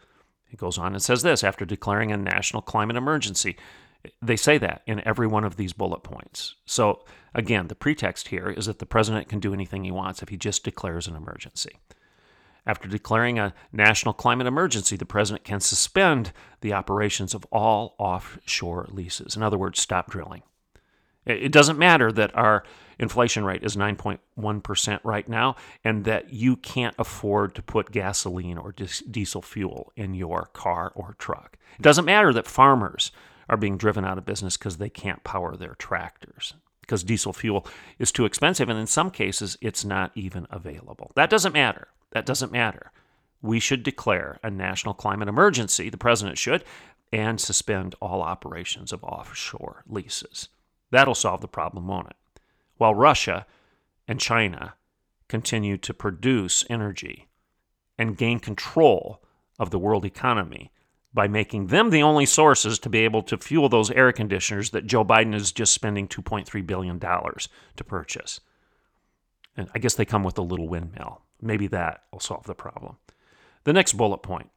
It 0.52 0.60
goes 0.60 0.78
on 0.78 0.92
and 0.92 1.02
says 1.02 1.24
this 1.24 1.46
after 1.46 1.64
declaring 1.64 2.12
a 2.12 2.18
national 2.18 2.62
climate 2.62 2.98
emergency. 2.98 3.56
They 4.22 4.36
say 4.36 4.58
that 4.58 4.82
in 4.86 5.06
every 5.08 5.28
one 5.28 5.44
of 5.44 5.56
these 5.56 5.74
bullet 5.74 6.04
points. 6.04 6.56
So, 6.66 7.06
again, 7.34 7.68
the 7.68 7.76
pretext 7.76 8.30
here 8.30 8.50
is 8.50 8.66
that 8.66 8.80
the 8.80 8.86
president 8.86 9.30
can 9.30 9.40
do 9.40 9.54
anything 9.54 9.84
he 9.84 9.92
wants 9.92 10.22
if 10.22 10.30
he 10.30 10.38
just 10.38 10.64
declares 10.64 11.08
an 11.08 11.16
emergency. 11.16 11.80
After 12.66 12.88
declaring 12.88 13.40
a 13.40 13.54
national 13.72 14.14
climate 14.14 14.48
emergency, 14.48 14.96
the 14.96 15.06
president 15.06 15.44
can 15.44 15.60
suspend 15.60 16.32
the 16.62 16.74
operations 16.74 17.34
of 17.34 17.46
all 17.52 17.96
offshore 17.98 18.88
leases. 18.90 19.36
In 19.36 19.44
other 19.44 19.58
words, 19.58 19.82
stop 19.82 20.10
drilling. 20.10 20.44
It 21.26 21.52
doesn't 21.52 21.80
matter 21.80 22.12
that 22.12 22.36
our 22.36 22.64
inflation 23.00 23.46
rate 23.46 23.64
is 23.64 23.76
9.1% 23.76 25.00
right 25.04 25.28
now 25.28 25.56
and 25.84 26.04
that 26.06 26.34
you 26.34 26.56
can't 26.58 26.96
afford 27.00 27.56
to 27.56 27.62
put 27.62 27.92
gasoline 27.92 28.58
or 28.58 28.74
diesel 28.74 29.42
fuel 29.42 29.92
in 29.96 30.14
your 30.14 30.50
car 30.54 30.92
or 30.96 31.16
truck. 31.18 31.58
It 31.80 31.82
doesn't 31.82 32.06
matter 32.06 32.34
that 32.34 32.48
farmers 32.48 33.12
are 33.50 33.58
being 33.58 33.78
driven 33.78 34.06
out 34.06 34.18
of 34.18 34.26
business 34.26 34.58
because 34.58 34.78
they 34.78 34.90
can't 34.90 35.24
power 35.24 35.56
their 35.56 35.76
tractors 35.76 36.54
because 36.84 37.04
diesel 37.04 37.32
fuel 37.32 37.66
is 37.98 38.12
too 38.12 38.26
expensive 38.26 38.70
and 38.70 38.78
in 38.78 38.88
some 38.88 39.10
cases 39.10 39.58
it's 39.62 39.86
not 39.86 40.12
even 40.16 40.46
available. 40.52 41.12
That 41.16 41.30
doesn't 41.30 41.54
matter. 41.54 41.88
That 42.12 42.26
doesn't 42.26 42.52
matter. 42.52 42.92
We 43.42 43.60
should 43.60 43.84
declare 43.84 44.38
a 44.44 44.52
national 44.52 44.94
climate 44.94 45.28
emergency, 45.28 45.90
the 45.90 45.98
president 45.98 46.38
should, 46.38 46.64
and 47.12 47.40
suspend 47.40 47.96
all 48.02 48.22
operations 48.22 48.92
of 48.92 49.04
offshore 49.04 49.84
leases. 49.88 50.50
That'll 50.92 51.16
solve 51.16 51.42
the 51.42 51.48
problem, 51.48 51.88
won't 51.88 52.10
it? 52.10 52.42
While 52.78 52.96
Russia 52.96 53.46
and 54.08 54.20
China 54.20 54.76
continue 55.28 55.78
to 55.78 55.94
produce 55.94 56.66
energy 56.70 57.28
and 57.98 58.18
gain 58.18 58.40
control 58.40 59.22
of 59.58 59.70
the 59.70 59.80
world 59.80 60.06
economy 60.06 60.72
by 61.14 61.28
making 61.28 61.68
them 61.68 61.90
the 61.90 62.04
only 62.04 62.26
sources 62.26 62.80
to 62.80 62.90
be 62.90 63.00
able 63.00 63.22
to 63.24 63.38
fuel 63.38 63.70
those 63.70 63.92
air 63.92 64.12
conditioners 64.12 64.72
that 64.72 64.88
Joe 64.88 65.06
Biden 65.06 65.36
is 65.36 65.52
just 65.52 65.74
spending 65.74 66.08
$2.3 66.08 66.66
billion 66.66 67.00
to 67.00 67.84
purchase. 67.86 68.40
And 69.56 69.70
I 69.76 69.80
guess 69.80 69.94
they 69.94 70.06
come 70.06 70.24
with 70.24 70.38
a 70.38 70.44
little 70.44 70.68
windmill. 70.68 71.22
Maybe 71.42 71.68
that 71.68 72.04
will 72.12 72.20
solve 72.20 72.46
the 72.46 72.56
problem. 72.56 72.98
The 73.64 73.74
next 73.74 73.94
bullet 73.94 74.20
point 74.20 74.50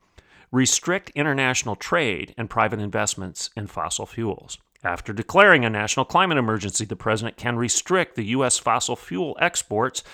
restrict 0.53 1.11
international 1.11 1.77
trade 1.77 2.33
and 2.38 2.49
private 2.49 2.79
investments 2.79 3.51
in 3.57 3.66
fossil 3.66 4.07
fuels. 4.07 4.59
After 4.85 5.12
declaring 5.12 5.64
a 5.64 5.71
national 5.71 6.05
climate 6.05 6.38
emergency, 6.38 6.85
the 6.85 6.97
president 6.97 7.37
can 7.37 7.57
restrict 7.57 8.14
the 8.14 8.27
U.S. 8.27 8.57
fossil 8.57 8.95
fuel 8.95 9.37
exports 9.40 10.05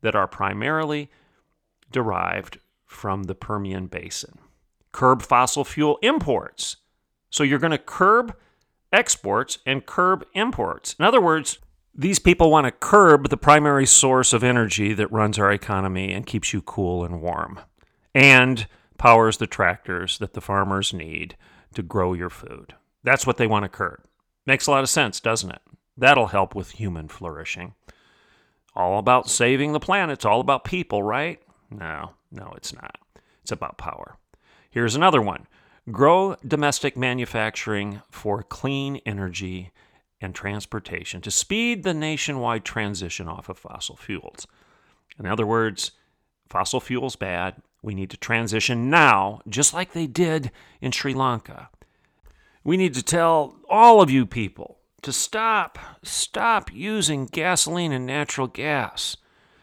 that 0.00 0.16
are 0.16 0.26
primarily 0.26 1.10
derived 1.90 2.58
from 2.86 3.24
the 3.24 3.34
Permian 3.34 3.86
Basin. 3.86 4.38
Curb 4.92 5.22
fossil 5.22 5.64
fuel 5.64 5.98
imports. 6.02 6.76
So 7.30 7.42
you're 7.42 7.58
going 7.58 7.72
to 7.72 7.78
curb 7.78 8.36
exports 8.92 9.58
and 9.66 9.86
curb 9.86 10.24
imports. 10.34 10.94
In 10.98 11.04
other 11.04 11.20
words, 11.20 11.58
these 11.94 12.18
people 12.18 12.50
want 12.50 12.66
to 12.66 12.70
curb 12.70 13.28
the 13.28 13.36
primary 13.36 13.86
source 13.86 14.32
of 14.32 14.44
energy 14.44 14.92
that 14.94 15.12
runs 15.12 15.38
our 15.38 15.52
economy 15.52 16.12
and 16.12 16.26
keeps 16.26 16.52
you 16.52 16.62
cool 16.62 17.04
and 17.04 17.20
warm 17.20 17.60
and 18.14 18.66
powers 18.98 19.38
the 19.38 19.46
tractors 19.46 20.18
that 20.18 20.34
the 20.34 20.40
farmers 20.40 20.92
need 20.92 21.36
to 21.74 21.82
grow 21.82 22.12
your 22.12 22.30
food. 22.30 22.74
That's 23.02 23.26
what 23.26 23.36
they 23.36 23.46
want 23.46 23.64
to 23.64 23.68
curb. 23.68 24.04
Makes 24.46 24.66
a 24.66 24.70
lot 24.70 24.82
of 24.82 24.90
sense, 24.90 25.20
doesn't 25.20 25.50
it? 25.50 25.62
That'll 25.96 26.28
help 26.28 26.54
with 26.54 26.72
human 26.72 27.08
flourishing. 27.08 27.74
All 28.74 28.98
about 28.98 29.28
saving 29.28 29.72
the 29.72 29.80
planet. 29.80 30.14
It's 30.14 30.24
all 30.24 30.40
about 30.40 30.64
people, 30.64 31.02
right? 31.02 31.42
No, 31.70 32.12
no, 32.30 32.52
it's 32.56 32.72
not. 32.72 32.98
It's 33.42 33.52
about 33.52 33.76
power. 33.76 34.16
Here's 34.72 34.94
another 34.94 35.20
one 35.20 35.46
grow 35.90 36.34
domestic 36.46 36.96
manufacturing 36.96 38.00
for 38.10 38.42
clean 38.42 39.00
energy 39.04 39.70
and 40.18 40.34
transportation 40.34 41.20
to 41.20 41.30
speed 41.30 41.82
the 41.82 41.92
nationwide 41.92 42.64
transition 42.64 43.28
off 43.28 43.50
of 43.50 43.58
fossil 43.58 43.96
fuels. 43.96 44.46
In 45.18 45.26
other 45.26 45.46
words, 45.46 45.90
fossil 46.48 46.80
fuels 46.80 47.16
bad. 47.16 47.56
We 47.82 47.94
need 47.94 48.08
to 48.10 48.16
transition 48.16 48.88
now, 48.88 49.42
just 49.46 49.74
like 49.74 49.92
they 49.92 50.06
did 50.06 50.50
in 50.80 50.90
Sri 50.90 51.12
Lanka. 51.12 51.68
We 52.64 52.78
need 52.78 52.94
to 52.94 53.02
tell 53.02 53.56
all 53.68 54.00
of 54.00 54.10
you 54.10 54.24
people 54.24 54.78
to 55.02 55.12
stop, 55.12 55.78
stop 56.02 56.72
using 56.72 57.26
gasoline 57.26 57.92
and 57.92 58.06
natural 58.06 58.46
gas. 58.46 59.18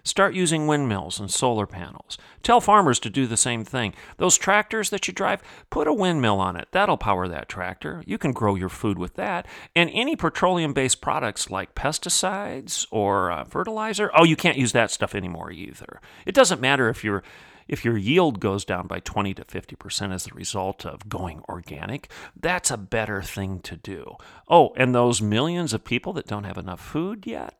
Start 0.09 0.33
using 0.33 0.65
windmills 0.65 1.19
and 1.19 1.29
solar 1.29 1.67
panels. 1.67 2.17
Tell 2.41 2.59
farmers 2.59 2.99
to 3.01 3.11
do 3.11 3.27
the 3.27 3.37
same 3.37 3.63
thing. 3.63 3.93
Those 4.17 4.39
tractors 4.39 4.89
that 4.89 5.07
you 5.07 5.13
drive, 5.13 5.43
put 5.69 5.87
a 5.87 5.93
windmill 5.93 6.39
on 6.39 6.55
it. 6.55 6.67
That'll 6.71 6.97
power 6.97 7.27
that 7.27 7.47
tractor. 7.47 8.01
You 8.07 8.17
can 8.17 8.31
grow 8.31 8.55
your 8.55 8.69
food 8.69 8.97
with 8.97 9.13
that. 9.17 9.45
And 9.75 9.87
any 9.93 10.15
petroleum 10.15 10.73
based 10.73 10.99
products 10.99 11.51
like 11.51 11.75
pesticides 11.75 12.87
or 12.89 13.31
uh, 13.31 13.43
fertilizer, 13.43 14.09
oh, 14.15 14.23
you 14.23 14.35
can't 14.35 14.57
use 14.57 14.71
that 14.71 14.89
stuff 14.89 15.13
anymore 15.13 15.51
either. 15.51 16.01
It 16.25 16.33
doesn't 16.33 16.59
matter 16.59 16.89
if 16.89 17.03
you're 17.03 17.21
if 17.67 17.85
your 17.85 17.95
yield 17.95 18.39
goes 18.39 18.65
down 18.65 18.87
by 18.87 18.99
20 18.99 19.35
to 19.35 19.43
50% 19.43 20.11
as 20.11 20.25
a 20.25 20.33
result 20.33 20.87
of 20.87 21.07
going 21.07 21.43
organic, 21.47 22.09
that's 22.35 22.71
a 22.71 22.77
better 22.77 23.21
thing 23.21 23.59
to 23.59 23.75
do. 23.75 24.15
Oh, 24.47 24.73
and 24.75 24.95
those 24.95 25.21
millions 25.21 25.71
of 25.71 25.83
people 25.83 26.13
that 26.13 26.25
don't 26.25 26.45
have 26.45 26.57
enough 26.57 26.81
food 26.81 27.27
yet 27.27 27.53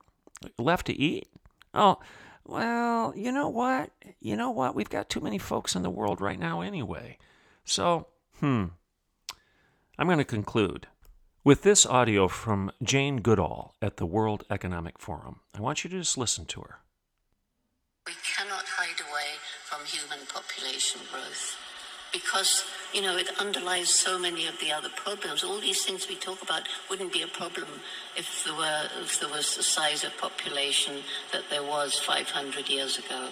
left 0.57 0.87
to 0.87 0.99
eat, 0.99 1.27
oh, 1.75 1.99
well, 2.49 3.13
you 3.15 3.31
know 3.31 3.47
what? 3.47 3.91
You 4.19 4.35
know 4.35 4.49
what? 4.49 4.75
We've 4.75 4.89
got 4.89 5.09
too 5.09 5.21
many 5.21 5.37
folks 5.37 5.75
in 5.75 5.83
the 5.83 5.89
world 5.89 6.19
right 6.19 6.39
now 6.39 6.61
anyway. 6.61 7.17
So, 7.63 8.07
hmm. 8.39 8.65
I'm 9.97 10.07
going 10.07 10.17
to 10.17 10.25
conclude 10.25 10.87
with 11.43 11.61
this 11.61 11.85
audio 11.85 12.27
from 12.27 12.71
Jane 12.81 13.17
Goodall 13.17 13.75
at 13.81 13.97
the 13.97 14.05
World 14.05 14.45
Economic 14.49 14.97
Forum. 14.97 15.41
I 15.53 15.61
want 15.61 15.83
you 15.83 15.89
to 15.91 15.99
just 15.99 16.17
listen 16.17 16.45
to 16.45 16.61
her. 16.61 16.79
We 18.07 18.13
cannot 18.23 18.65
hide 18.65 19.01
away 19.01 19.37
from 19.65 19.85
human 19.85 20.25
population 20.25 21.01
growth 21.11 21.57
because 22.11 22.65
you 22.93 23.01
know 23.01 23.17
it 23.17 23.29
underlies 23.39 23.89
so 23.89 24.17
many 24.19 24.47
of 24.47 24.59
the 24.59 24.71
other 24.71 24.89
problems. 24.95 25.43
All 25.43 25.59
these 25.59 25.83
things 25.85 26.07
we 26.07 26.15
talk 26.15 26.41
about 26.41 26.67
wouldn't 26.89 27.13
be 27.13 27.21
a 27.21 27.27
problem 27.27 27.67
if 28.15 28.43
there 28.43 28.55
were 28.55 28.87
if 29.01 29.19
there 29.19 29.29
was 29.29 29.55
the 29.55 29.63
size 29.63 30.03
of 30.03 30.15
population 30.17 30.97
that 31.31 31.43
there 31.49 31.63
was 31.63 31.99
500 31.99 32.69
years 32.69 32.97
ago. 32.97 33.29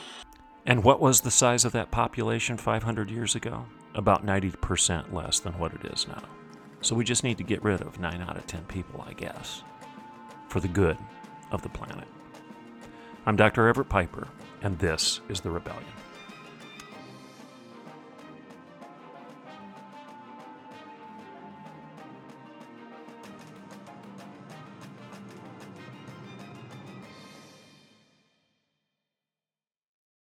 And 0.65 0.83
what 0.83 0.99
was 0.99 1.21
the 1.21 1.31
size 1.31 1.63
of 1.63 1.71
that 1.71 1.91
population 1.91 2.57
500 2.57 3.09
years 3.09 3.35
ago? 3.35 3.65
About 3.95 4.25
90% 4.25 5.13
less 5.13 5.39
than 5.39 5.57
what 5.57 5.73
it 5.73 5.85
is 5.85 6.07
now. 6.07 6.21
So 6.81 6.93
we 6.93 7.05
just 7.05 7.23
need 7.23 7.37
to 7.37 7.43
get 7.43 7.63
rid 7.63 7.81
of 7.81 7.99
9 7.99 8.21
out 8.21 8.37
of 8.37 8.45
10 8.47 8.65
people, 8.65 9.03
I 9.07 9.13
guess, 9.13 9.63
for 10.49 10.59
the 10.59 10.67
good 10.67 10.97
of 11.51 11.61
the 11.61 11.69
planet. 11.69 12.07
I'm 13.25 13.35
Dr. 13.35 13.67
Everett 13.67 13.89
Piper, 13.89 14.27
and 14.61 14.77
this 14.77 15.21
is 15.29 15.39
The 15.39 15.49
Rebellion. 15.49 15.85